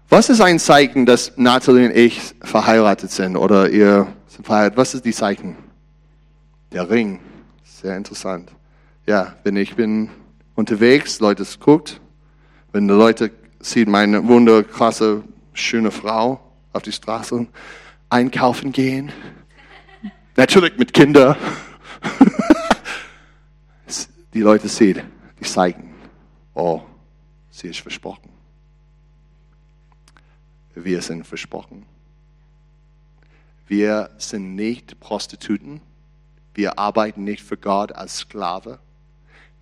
[0.09, 4.77] Was ist ein Zeichen, dass Natalie und ich verheiratet sind oder ihr sind verheiratet?
[4.77, 5.55] Was ist die Zeichen?
[6.71, 7.19] Der Ring.
[7.63, 8.51] Sehr interessant.
[9.05, 10.09] Ja, wenn ich bin
[10.59, 12.01] unterwegs, Leute guckt,
[12.73, 16.39] wenn die Leute sehen meine wunderkrasse, schöne Frau
[16.73, 17.47] auf die Straße
[18.09, 19.11] einkaufen gehen,
[20.35, 21.37] natürlich mit Kindern,
[24.33, 25.01] die Leute sehen,
[25.39, 25.95] die zeigen,
[26.53, 26.81] oh,
[27.49, 28.29] sie ist versprochen.
[30.75, 31.85] Wir sind versprochen.
[33.65, 35.81] Wir sind nicht Prostituten.
[36.53, 38.79] Wir arbeiten nicht für Gott als Sklave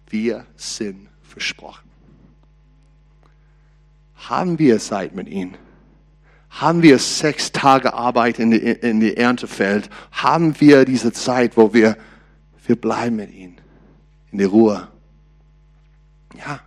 [0.09, 1.89] wir sind versprochen.
[4.15, 5.53] Haben wir Zeit mit ihm?
[6.49, 9.89] Haben wir sechs Tage Arbeit in die, in die Erntefeld?
[10.11, 11.97] Haben wir diese Zeit, wo wir,
[12.65, 13.57] wir bleiben mit ihm?
[14.31, 14.87] In der Ruhe?
[16.37, 16.61] Ja.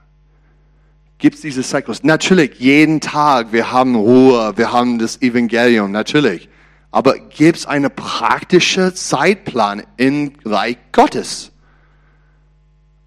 [1.18, 2.02] Gibt es diese Zyklus?
[2.02, 6.48] Natürlich, jeden Tag, wir haben Ruhe, wir haben das Evangelium, natürlich.
[6.90, 11.49] Aber gibt es einen praktischen Zeitplan im Reich Gottes?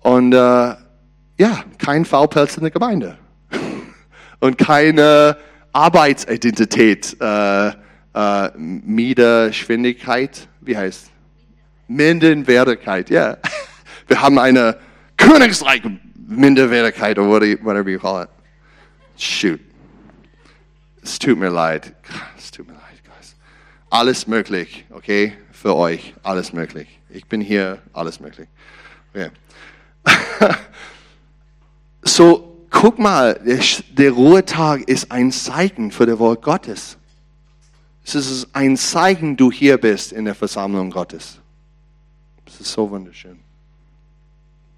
[0.04, 3.18] Und äh, ja, kein V-Pelz in der Gemeinde.
[4.40, 5.38] Und keine
[5.72, 11.10] Arbeitsidentität, äh, äh, Miederschwindigkeit, wie heißt
[11.88, 13.22] Minderwertigkeit, ja.
[13.22, 13.38] Yeah.
[14.08, 14.78] Wir haben eine
[15.18, 15.82] Königsreich
[16.28, 18.30] Minderwertigkeit oder whatever you call it.
[19.18, 19.60] Shoot.
[21.02, 21.94] Es tut mir leid.
[22.38, 23.36] Es tut mir leid, guys.
[23.90, 25.34] Alles möglich, okay?
[25.52, 27.00] Für euch, alles möglich.
[27.10, 28.48] Ich bin hier, alles möglich.
[29.14, 29.30] Okay.
[32.04, 33.60] so, guck mal, der,
[33.92, 36.98] der Ruhetag ist ein Zeichen für das Wort Gottes.
[38.06, 41.40] Es ist ein Zeichen, du hier bist in der Versammlung Gottes.
[42.46, 43.40] Es ist so wunderschön.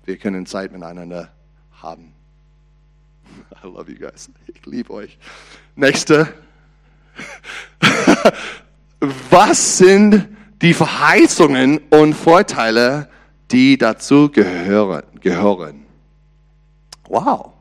[0.06, 1.32] Wir können Zeit miteinander
[1.82, 2.14] haben.
[3.64, 4.30] I love you guys.
[4.48, 5.18] Ich liebe euch.
[5.76, 6.34] Nächste.
[9.30, 10.28] Was sind
[10.62, 13.10] die Verheißungen und Vorteile,
[13.52, 15.04] die dazu gehören?
[15.26, 15.88] Gehören.
[17.10, 17.54] Wow.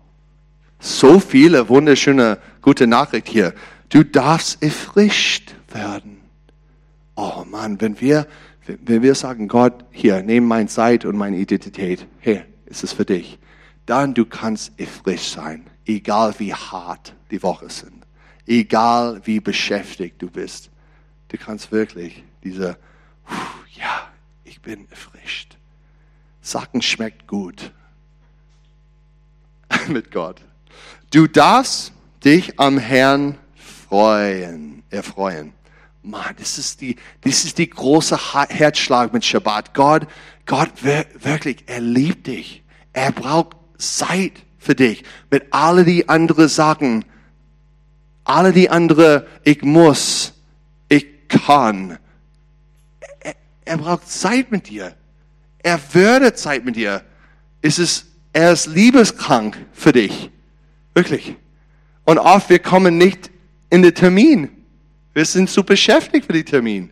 [0.80, 3.54] So viele wunderschöne, gute Nachricht hier.
[3.88, 6.20] Du darfst erfrischt werden.
[7.16, 8.26] Oh Mann, wenn wir,
[8.66, 13.06] wenn wir sagen, Gott, hier, nimm meine Zeit und meine Identität, hier, ist es für
[13.06, 13.38] dich.
[13.86, 18.04] Dann du kannst erfrischt sein, egal wie hart die Woche sind,
[18.46, 20.70] egal wie beschäftigt du bist.
[21.28, 22.76] Du kannst wirklich diese,
[23.74, 24.08] ja,
[24.44, 25.56] ich bin erfrischt.
[26.44, 27.72] Sacken schmeckt gut
[29.88, 30.42] mit Gott.
[31.10, 35.54] Du darfst dich am Herrn freuen, erfreuen.
[36.02, 38.18] Mann, das ist die, das ist die große
[38.50, 39.72] Herzschlag mit Shabbat.
[39.72, 40.06] Gott,
[40.44, 42.62] Gott wirklich, er liebt dich.
[42.92, 45.02] Er braucht Zeit für dich.
[45.30, 47.06] Mit alle die anderen Sachen,
[48.24, 50.34] alle die andere, ich muss,
[50.90, 51.98] ich kann.
[53.20, 54.94] Er, er braucht Zeit mit dir.
[55.64, 57.02] Er würde Zeit mit dir.
[57.62, 60.30] Es ist, er ist liebeskrank für dich.
[60.92, 61.36] Wirklich.
[62.04, 63.30] Und oft, wir kommen nicht
[63.70, 64.50] in den Termin.
[65.14, 66.90] Wir sind zu beschäftigt für den Termin.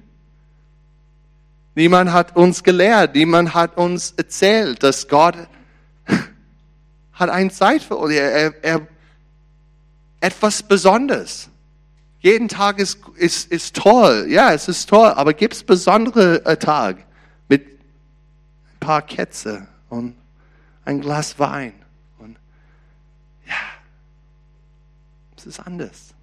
[1.75, 5.37] Niemand hat uns gelehrt, niemand hat uns erzählt, dass Gott
[7.13, 8.15] hat eine Zeit für uns.
[8.15, 8.87] Er, er,
[10.21, 11.51] etwas Besonderes.
[12.21, 14.29] Jeden Tag ist, ist, ist toll.
[14.31, 15.09] Ja, es ist toll.
[15.09, 17.12] Aber gibt es besondere äh, Tag mit ein
[18.83, 20.17] paar Kätze und
[20.85, 21.73] ein Glas Wein?
[22.19, 22.37] Und
[23.47, 23.55] ja,
[25.37, 26.15] es ist anders.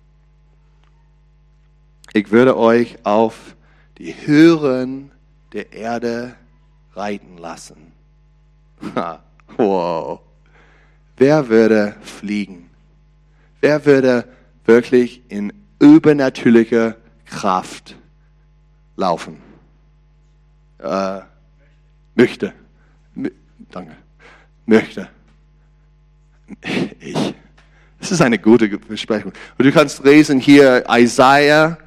[2.13, 3.55] Ich würde euch auf
[3.97, 5.11] die Hören
[5.53, 6.35] der Erde
[6.93, 7.93] reiten lassen.
[9.57, 10.19] wow.
[11.17, 12.69] Wer würde fliegen?
[13.61, 14.27] Wer würde
[14.65, 16.95] wirklich in übernatürlicher
[17.25, 17.95] Kraft
[18.95, 19.41] laufen?
[20.79, 21.21] Äh,
[22.15, 22.53] möchte.
[23.71, 23.95] Danke.
[24.65, 25.09] Möchte.
[26.99, 27.33] Ich.
[27.99, 29.33] Das ist eine gute Besprechung.
[29.57, 31.77] Und du kannst lesen hier Isaiah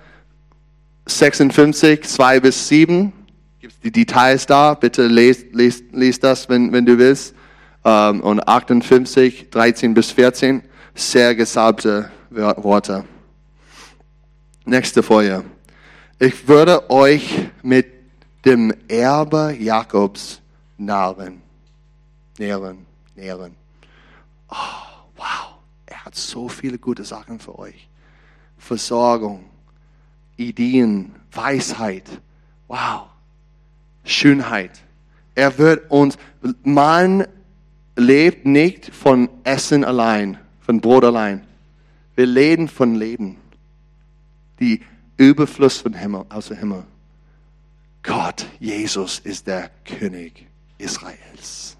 [1.06, 3.12] 56, 2 bis 7.
[3.60, 4.74] Gibt die Details da?
[4.74, 7.34] Bitte lest, lest, lest das, wenn, wenn du willst
[7.84, 10.62] ähm, und 58, 13 bis 14,
[10.94, 13.04] sehr gesalbte Worte.
[14.64, 15.42] Nächste Folie.
[16.18, 17.86] Ich würde euch mit
[18.44, 20.40] dem Erbe Jakobs
[20.76, 21.42] nahren.
[22.38, 23.54] Nähren, nähren.
[24.48, 24.54] Oh,
[25.16, 25.58] wow.
[25.86, 27.88] Er hat so viele gute Sachen für euch.
[28.58, 29.44] Versorgung,
[30.36, 32.08] Ideen, Weisheit.
[32.68, 33.06] Wow.
[34.04, 34.82] Schönheit.
[35.34, 36.16] Er wird uns,
[36.62, 37.26] man
[37.96, 41.46] lebt nicht von Essen allein, von Brot allein.
[42.14, 43.36] Wir leben von Leben.
[44.60, 44.82] Die
[45.16, 46.84] Überfluss von Himmel, aus dem Himmel.
[48.02, 50.46] Gott, Jesus ist der König
[50.78, 51.76] Israels.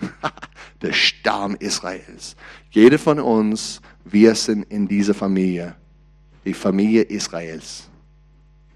[0.82, 2.36] der Stamm Israels.
[2.70, 5.76] Jeder von uns, wir sind in dieser Familie.
[6.44, 7.88] Die Familie Israels.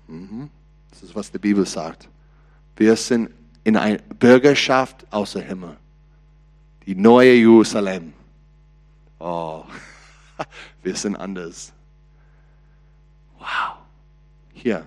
[0.06, 0.48] Mhm.
[0.90, 2.08] Das ist, was die Bibel sagt.
[2.76, 3.30] Wir sind
[3.64, 5.76] in einer Bürgerschaft aus dem Himmel
[6.86, 8.12] die neue Jerusalem.
[9.18, 9.64] Oh,
[10.82, 11.72] wir sind anders.
[13.38, 13.78] Wow.
[14.52, 14.86] Hier.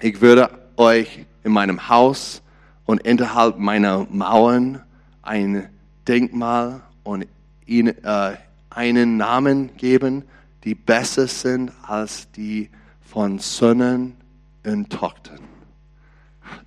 [0.00, 2.42] Ich würde euch in meinem Haus
[2.84, 4.82] und innerhalb meiner Mauern
[5.22, 5.68] ein
[6.06, 7.26] Denkmal und
[7.66, 8.36] ihnen, äh,
[8.70, 10.24] einen Namen geben,
[10.64, 12.70] die besser sind als die
[13.02, 14.16] von Söhnen
[14.64, 15.40] und Töchtern.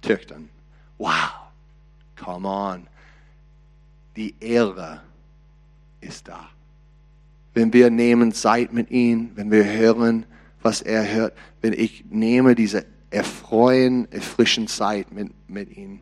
[0.01, 0.49] Töchtern.
[0.97, 1.31] Wow.
[2.15, 2.87] Come on
[4.17, 5.01] die Ehre
[6.01, 6.49] ist da.
[7.53, 10.25] Wenn wir nehmen Zeit mit ihm, wenn wir hören,
[10.61, 16.01] was er hört, wenn ich nehme diese erfreuen, erfrischen Zeit mit, mit ihm,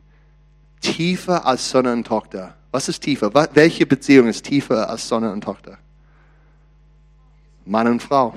[0.81, 2.55] tiefer als Sonne und Tochter.
[2.71, 3.31] Was ist tiefer?
[3.53, 5.77] Welche Beziehung ist tiefer als Sonne und Tochter?
[7.65, 8.33] Mann und Frau.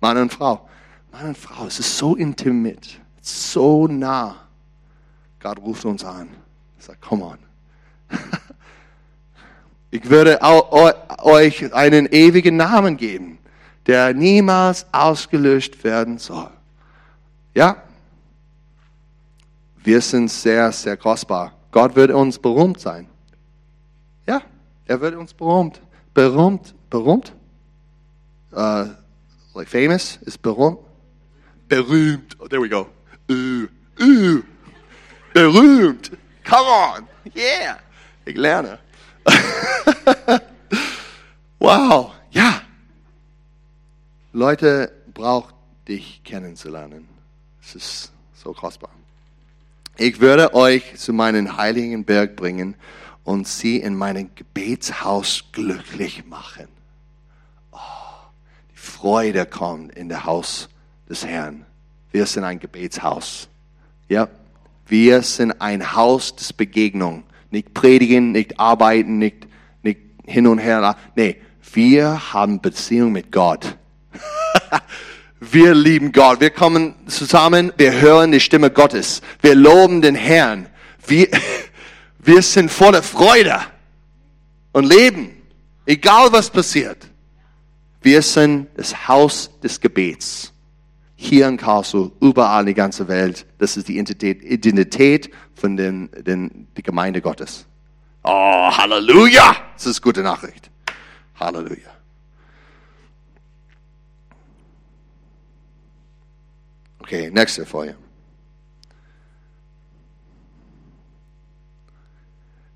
[0.00, 0.68] Mann und Frau.
[1.12, 4.36] Mann und Frau, es ist so intimit, so nah.
[5.40, 6.28] Gott ruft uns an.
[6.78, 7.38] Er sagt, come on.
[9.90, 13.38] Ich würde euch einen ewigen Namen geben,
[13.86, 16.50] der niemals ausgelöscht werden soll.
[17.54, 17.82] Ja?
[19.84, 21.52] Wir sind sehr, sehr kostbar.
[21.70, 23.08] Gott wird uns berühmt sein.
[24.26, 24.42] Ja,
[24.86, 25.80] er wird uns berühmt.
[26.14, 27.32] Berühmt, berühmt?
[28.52, 28.86] Uh,
[29.54, 30.78] like famous ist berühmt.
[31.68, 32.36] Berühmt.
[32.40, 32.88] Oh, there we go.
[33.30, 33.66] Uh,
[34.00, 34.42] uh.
[35.34, 36.10] Berühmt.
[36.44, 37.08] Come on.
[37.34, 37.78] Yeah.
[38.24, 38.78] Ich lerne.
[41.58, 42.62] wow, ja.
[44.32, 45.54] Leute braucht
[45.86, 47.08] dich kennenzulernen.
[47.60, 48.90] Es ist so kostbar.
[50.00, 52.76] Ich würde euch zu meinem heiligen Berg bringen
[53.24, 56.68] und sie in meinem Gebetshaus glücklich machen.
[57.72, 57.78] Oh,
[58.72, 60.68] die Freude kommt in das Haus
[61.10, 61.66] des Herrn.
[62.12, 63.48] Wir sind ein Gebetshaus.
[64.08, 64.28] Ja,
[64.86, 67.24] wir sind ein Haus des Begegnung.
[67.50, 69.48] Nicht predigen, nicht arbeiten, nicht,
[69.82, 70.96] nicht hin und her.
[71.16, 71.38] Nee,
[71.72, 73.76] wir haben Beziehung mit Gott.
[75.40, 76.40] wir lieben Gott.
[76.40, 79.22] Wir kommen zusammen, wir hören die Stimme Gottes.
[79.40, 80.68] Wir loben den Herrn.
[81.06, 81.28] Wir,
[82.18, 83.60] wir sind voller Freude
[84.72, 85.30] und leben,
[85.86, 87.08] egal was passiert.
[88.02, 90.52] Wir sind das Haus des Gebets.
[91.20, 93.44] hier in Karlsruhe, überall in der ganzen Welt.
[93.58, 97.66] Das ist die Identität, von den, den, der Gemeinde Gottes.
[98.22, 99.56] Oh, Halleluja!
[99.74, 100.70] Das ist gute Nachricht.
[101.40, 101.90] Halleluja.
[107.08, 107.96] Okay, nächste Folie.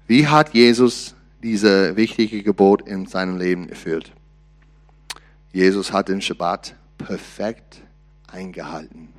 [0.07, 4.11] Wie hat Jesus diese wichtige Gebot in seinem Leben erfüllt?
[5.53, 7.83] Jesus hat den Schabbat perfekt
[8.27, 9.13] eingehalten.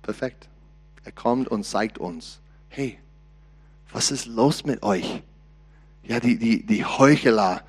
[0.00, 0.48] Perfekt.
[1.04, 2.40] Er kommt und zeigt uns,
[2.70, 2.98] hey,
[3.92, 5.22] was ist los mit euch?
[6.04, 7.62] Ja, die, die, die Heuchler,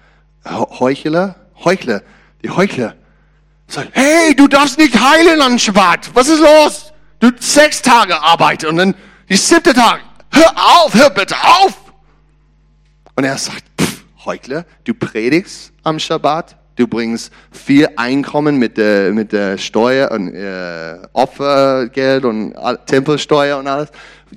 [0.45, 2.03] Heuchler, Heuchler,
[2.41, 2.95] die Heuchler,
[3.71, 6.11] sagen, hey, du darfst nicht heilen an Schabbat.
[6.13, 6.93] Was ist los?
[7.19, 8.95] Du sechs Tage arbeiten und dann
[9.29, 10.01] die siebte Tag.
[10.31, 11.73] Hör auf, hör bitte auf.
[13.15, 19.11] Und er sagt, pff, Heuchler, du predigst am Schabbat, du bringst viel Einkommen mit der,
[19.11, 22.55] mit der Steuer und äh, Opfergeld und
[22.85, 23.89] Tempelsteuer und alles.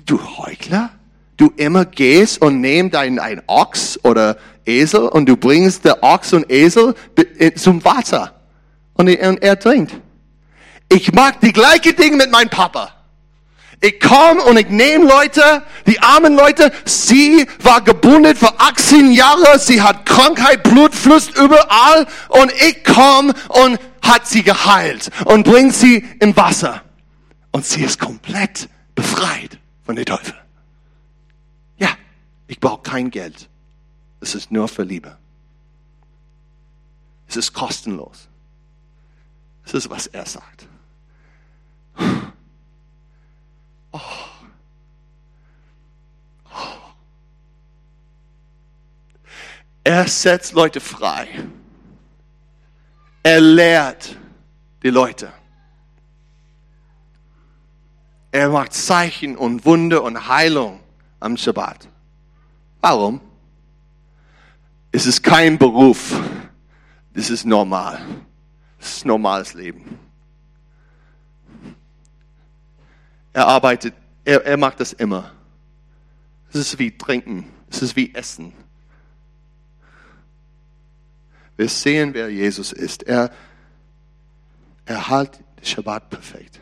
[0.05, 0.89] Du Heuchler,
[1.37, 6.33] du immer gehst und nimmst ein, ein Ochs oder Esel und du bringst der Ochs
[6.33, 8.33] und Esel äh, zum Wasser
[8.95, 9.93] und er, trinkt.
[10.89, 12.93] Ich mag die gleiche Dinge mit meinem Papa.
[13.81, 19.59] Ich komme und ich nehme Leute, die armen Leute, sie war gebunden für 18 Jahre,
[19.59, 25.73] sie hat Krankheit, Blut fließt überall und ich komme und hat sie geheilt und bringt
[25.73, 26.81] sie in Wasser.
[27.51, 30.35] Und sie ist komplett befreit von der Teufel.
[31.77, 31.89] Ja,
[32.47, 33.49] ich brauche kein Geld.
[34.21, 35.17] Es ist nur für Liebe.
[37.27, 38.29] Es ist kostenlos.
[39.65, 40.67] Es ist, was er sagt.
[43.91, 43.99] Oh.
[46.45, 46.49] Oh.
[49.83, 51.27] Er setzt Leute frei.
[53.21, 54.17] Er lehrt
[54.81, 55.31] die Leute.
[58.31, 60.79] Er macht Zeichen und Wunder und Heilung
[61.19, 61.87] am Shabbat.
[62.81, 63.21] Warum?
[64.91, 66.19] Es ist kein Beruf.
[67.13, 68.01] Das ist normal.
[68.83, 69.97] Das ist normales Leben.
[73.31, 73.93] Er arbeitet,
[74.25, 75.31] er, er macht das immer.
[76.49, 78.51] Es ist wie Trinken, es ist wie Essen.
[81.55, 83.03] Wir sehen, wer Jesus ist.
[83.03, 83.31] Er,
[84.83, 86.59] er hält den Schabbat perfekt.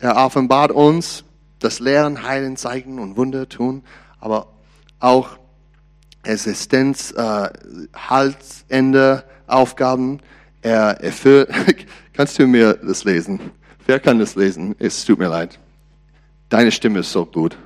[0.00, 1.22] Er offenbart uns
[1.58, 3.84] das Lehren, Heilen, Zeigen und Wunder tun,
[4.20, 4.54] aber
[5.00, 5.38] auch
[6.22, 7.50] Existenz, äh,
[7.94, 10.20] Halsende, Aufgaben.
[10.68, 11.48] Er erfüllt.
[12.12, 13.40] Kannst du mir das lesen?
[13.86, 14.76] Wer kann das lesen?
[14.78, 15.58] Es tut mir leid.
[16.50, 17.56] Deine Stimme ist so gut.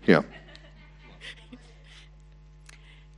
[0.00, 0.24] Hier.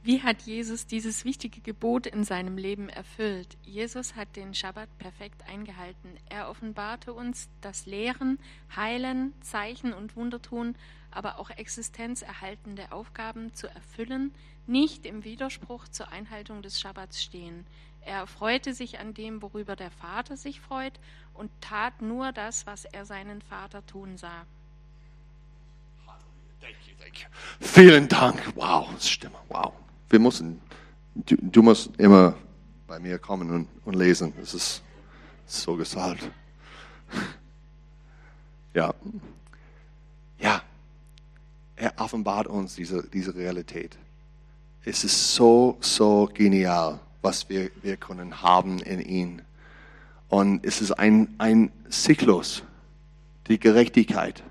[0.03, 3.57] Wie hat Jesus dieses wichtige Gebot in seinem Leben erfüllt?
[3.63, 6.11] Jesus hat den Schabbat perfekt eingehalten.
[6.29, 8.39] Er offenbarte uns das Lehren,
[8.77, 10.75] Heilen, Zeichen und Wundertun,
[11.11, 14.35] aber auch existenzerhaltende Aufgaben zu erfüllen,
[14.67, 17.65] nicht im Widerspruch zur Einhaltung des Schabbats stehen.
[18.05, 20.99] Er freute sich an dem, worüber der Vater sich freut,
[21.35, 24.45] und tat nur das, was er seinen Vater tun sah.
[26.61, 27.27] Thank you, thank you.
[27.61, 28.53] Vielen Dank.
[28.55, 29.73] Wow, Stimme, wow.
[30.11, 30.61] Wir müssen,
[31.15, 32.35] du, du musst immer
[32.87, 34.35] bei mir kommen und, und lesen.
[34.39, 34.83] Das ist
[35.47, 36.29] so gesagt.
[38.75, 38.93] Ja.
[40.39, 40.63] Ja.
[41.77, 43.97] Er offenbart uns diese, diese Realität.
[44.85, 49.43] Es ist so, so genial, was wir, wir können haben in ihm.
[50.29, 52.63] Und es ist ein, ein Zyklus,
[53.49, 54.43] die Gerechtigkeit.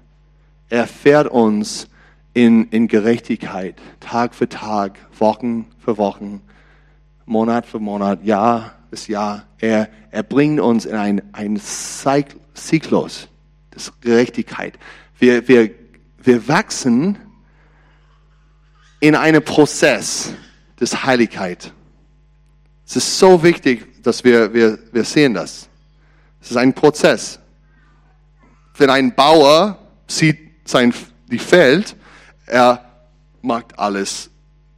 [0.69, 1.87] Er fährt uns
[2.33, 6.41] in, in Gerechtigkeit, Tag für Tag, Wochen für Wochen,
[7.25, 9.45] Monat für Monat, Jahr bis Jahr.
[9.59, 11.59] Er, er bringt uns in ein, ein
[12.53, 13.27] Zyklus
[13.73, 14.77] des Gerechtigkeit.
[15.17, 15.71] Wir, wir,
[16.17, 17.17] wir wachsen
[18.99, 20.33] in einen Prozess
[20.79, 21.73] des Heiligkeit.
[22.89, 25.69] Es ist so wichtig, dass wir, wir, wir sehen das.
[26.41, 27.37] Es ist ein Prozess.
[28.77, 29.77] Wenn ein Bauer
[30.07, 30.91] sieht sein
[31.27, 31.95] die Feld,
[32.47, 32.83] er
[33.43, 34.31] macht alles,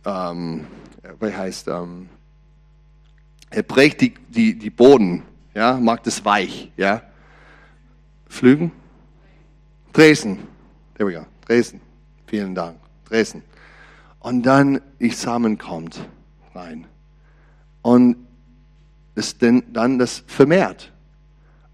[0.04, 0.68] ähm,
[1.22, 2.10] wie heißt, ähm,
[3.50, 7.02] er prägt die, die, die Boden, ja, macht es weich, ja.
[8.28, 8.74] Flügen?
[9.94, 10.48] Dresden.
[10.96, 11.26] There we go.
[11.46, 11.80] Dresden.
[12.28, 12.76] Vielen Dank.
[13.06, 13.42] Dresden.
[14.20, 16.06] Und dann die Samen kommt
[16.54, 16.88] rein.
[17.82, 18.16] Und
[19.16, 20.92] es dann das vermehrt.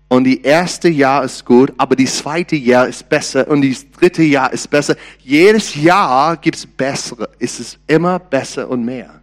[0.10, 4.24] Und die erste Jahr ist gut, aber die zweite Jahr ist besser und das dritte
[4.24, 4.95] Jahr ist besser.
[5.20, 7.30] Jedes Jahr gibt es bessere.
[7.39, 9.22] Es ist immer besser und mehr.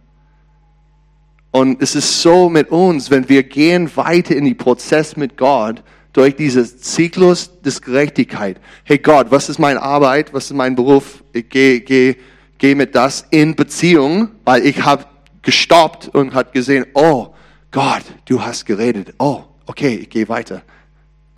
[1.49, 5.81] Und es ist so mit uns, wenn wir gehen weiter in den Prozess mit Gott,
[6.13, 8.57] durch diesen Zyklus des Gerechtigkeit.
[8.83, 10.33] Hey Gott, was ist meine Arbeit?
[10.33, 11.23] Was ist mein Beruf?
[11.33, 12.15] Ich gehe geh,
[12.57, 15.05] geh mit das in Beziehung, weil ich habe
[15.45, 17.33] gestoppt und hat gesehen, oh
[17.71, 19.13] Gott, du hast geredet.
[19.19, 20.63] Oh, okay, ich gehe weiter.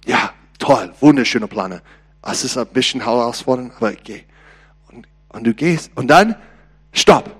[0.05, 1.83] Ja, toll, wunderschöne Pläne.
[2.23, 4.23] Es ist ein bisschen herausfordernd, aber ich gehe.
[4.91, 6.35] Und, und du gehst und dann,
[6.91, 7.35] stopp.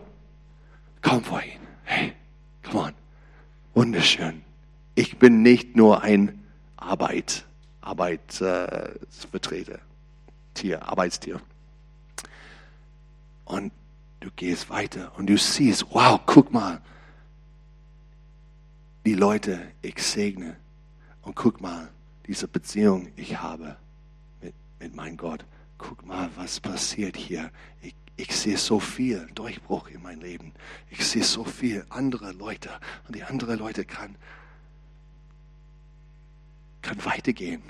[1.02, 1.60] Komm vor ihn.
[1.84, 2.14] Hey,
[2.64, 2.94] come on.
[3.74, 4.44] Wunderschön.
[4.96, 6.44] Ich bin nicht nur ein
[6.76, 7.46] Arbeit,
[7.82, 9.80] Arbeitsvertreter, äh,
[10.54, 11.40] Tier, Arbeitstier.
[13.46, 13.72] Und
[14.20, 16.82] du gehst weiter und du siehst, wow, guck mal,
[19.06, 20.58] die Leute, ich segne.
[21.22, 21.90] Und guck mal,
[22.26, 23.78] diese Beziehung ich habe
[24.42, 25.46] mit, mit meinem Gott.
[25.78, 27.52] Guck mal, was passiert hier.
[27.82, 30.52] Ich, ich sehe so viel Durchbruch in meinem Leben.
[30.90, 32.70] Ich sehe so viel andere Leute.
[33.08, 34.16] Und die anderen Leute kann,
[36.82, 37.62] kann weitergehen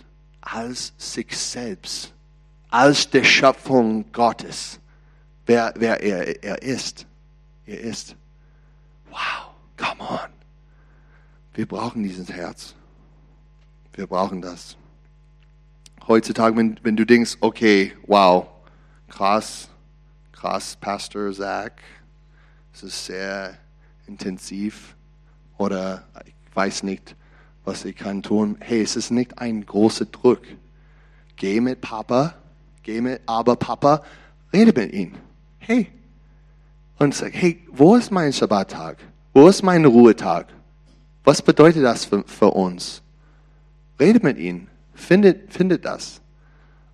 [0.41, 2.13] als sich selbst,
[2.69, 4.79] als der Schöpfung Gottes,
[5.47, 7.07] wer, wer er, er ist.
[7.65, 8.15] Er ist.
[9.09, 10.29] Wow, come on.
[11.53, 12.75] Wir brauchen dieses Herz.
[13.93, 14.77] Wir brauchen das.
[16.07, 18.47] Heutzutage, wenn, wenn du denkst, okay, wow,
[19.09, 19.69] krass,
[20.31, 21.71] krass, Pastor Zach,
[22.73, 23.57] es ist sehr
[24.05, 24.95] intensiv
[25.57, 27.15] oder ich weiß nicht,
[27.65, 28.55] was ich kann tun.
[28.59, 30.43] Hey, es ist nicht ein großer Druck.
[31.35, 32.35] Geh mit Papa,
[32.83, 34.03] geh mit aber Papa,
[34.53, 35.15] rede mit ihm.
[35.67, 35.87] Hey.
[36.97, 38.99] Und sag, hey, wo ist mein Schabbattag?
[39.33, 40.47] Wo ist mein Ruhetag?
[41.25, 43.01] Was bedeutet das für, für uns?
[43.99, 46.21] Redet mit ihm, findet, findet das.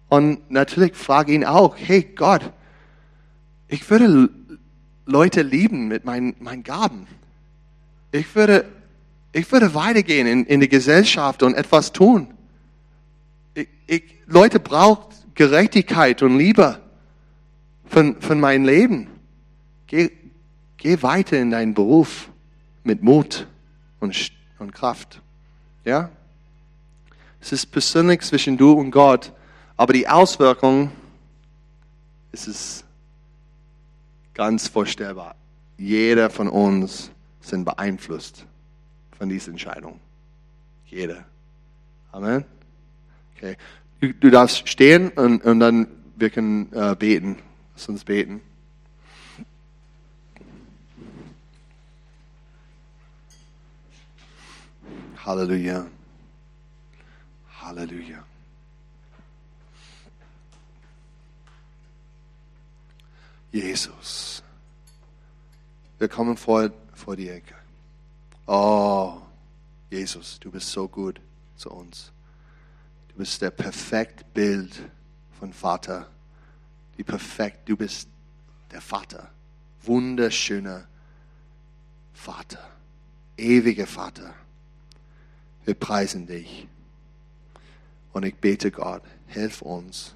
[0.09, 2.51] Und natürlich frage ihn auch, hey Gott,
[3.67, 4.31] ich würde
[5.05, 7.05] Leute lieben mit meinen, meinen Gaben.
[8.11, 8.65] Ich würde,
[9.33, 12.33] ich würde weitergehen in, in die Gesellschaft und etwas tun.
[13.53, 16.82] Ich, ich, Leute brauchen Gerechtigkeit und Liebe
[17.93, 19.07] von, von meinem Leben.
[19.87, 20.09] Geh,
[20.77, 22.29] geh weiter in deinen Beruf
[22.83, 23.47] mit Mut
[23.99, 25.21] und, und Kraft.
[25.85, 26.09] Ja?
[27.39, 29.31] Es ist persönlich zwischen du und Gott,
[29.77, 30.91] aber die Auswirkung
[32.31, 32.83] ist es
[34.33, 35.35] ganz vorstellbar.
[35.77, 38.45] Jeder von uns sind beeinflusst
[39.17, 39.99] von dieser Entscheidung.
[40.87, 41.25] Jeder.
[42.11, 42.45] Amen.
[43.35, 43.57] Okay.
[43.99, 47.37] Du, du darfst stehen und, und dann wir können äh, beten.
[47.75, 48.41] Lass uns beten.
[55.25, 55.87] Halleluja.
[57.61, 58.25] Halleluja.
[63.51, 64.43] Jesus.
[65.99, 67.55] Wir kommen vor, vor die Ecke.
[68.47, 69.21] Oh,
[69.89, 71.21] Jesus, du bist so gut
[71.55, 72.11] zu uns.
[73.09, 74.89] Du bist der perfekte Bild
[75.39, 76.09] von Vater.
[76.97, 78.07] Die perfekt, du bist
[78.71, 79.29] der Vater.
[79.83, 80.87] Wunderschöner
[82.13, 82.59] Vater.
[83.37, 84.33] Ewiger Vater.
[85.65, 86.67] Wir preisen dich.
[88.11, 90.13] Und ich bete Gott, hilf uns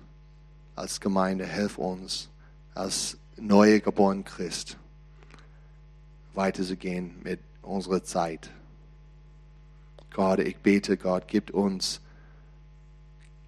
[0.75, 2.29] als Gemeinde, hilf uns
[2.75, 4.77] als neue geboren Christ
[6.35, 8.51] weiterzugehen mit unserer Zeit.
[10.11, 12.01] Gott, ich bete Gott, gib uns,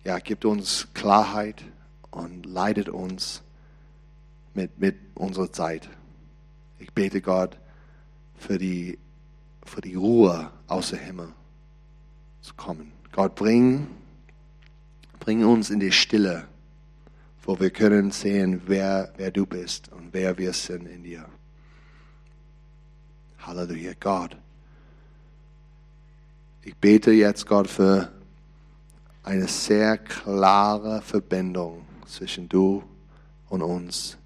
[0.04, 1.64] ja, gibt uns Klarheit
[2.12, 3.42] und leitet uns
[4.54, 5.90] mit, mit unserer Zeit.
[6.80, 7.58] Ich bete Gott
[8.38, 8.98] für die,
[9.64, 11.30] für die Ruhe außer Himmel
[12.42, 12.92] zu kommen.
[13.12, 13.88] Gott, bring,
[15.20, 16.48] bring uns in die Stille,
[17.44, 21.26] wo wir können sehen, wer, wer du bist und wer wir sind in dir.
[23.40, 24.38] Halleluja, Gott.
[26.62, 28.12] Ich bete jetzt, Gott, für
[29.24, 32.84] eine sehr klare Verbindung zwischen du
[33.50, 34.18] und uns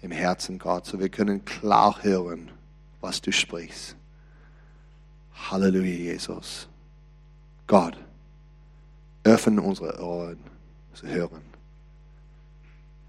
[0.00, 2.50] im Herzen, Gott, so wir können klar hören,
[3.00, 3.96] was du sprichst.
[5.50, 6.68] Halleluja, Jesus.
[7.66, 7.96] Gott,
[9.24, 10.38] öffne unsere Ohren
[10.92, 11.42] zu hören.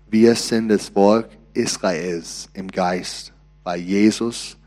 [0.07, 3.33] Wir sind das Volk Israels im Geist,
[3.63, 4.57] weil Jesus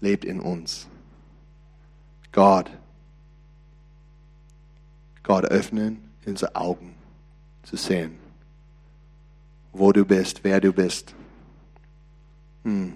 [0.00, 0.86] lebt in uns.
[2.32, 2.70] Gott,
[5.22, 6.94] Gott öffnen unsere Augen
[7.64, 8.18] zu sehen,
[9.72, 11.14] wo du bist, wer du bist.
[12.64, 12.94] Hm.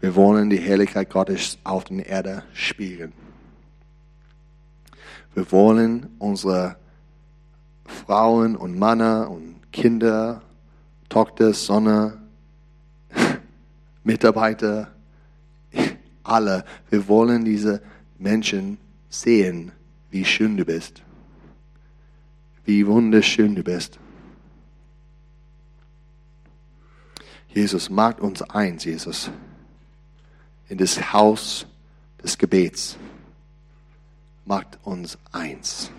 [0.00, 3.12] Wir wollen die Herrlichkeit Gottes auf der Erde spiegeln.
[5.34, 6.76] Wir wollen unsere
[7.86, 10.42] Frauen und Männer und Kinder,
[11.08, 12.18] Tochter, Sonne,
[14.04, 14.90] Mitarbeiter,
[16.22, 17.82] alle, wir wollen diese
[18.18, 19.72] Menschen sehen,
[20.10, 21.02] wie schön du bist.
[22.64, 23.98] Wie wunderschön du bist.
[27.48, 29.30] Jesus, macht uns eins, Jesus,
[30.68, 31.66] in das Haus
[32.22, 32.96] des Gebets.
[34.44, 35.90] Macht uns eins.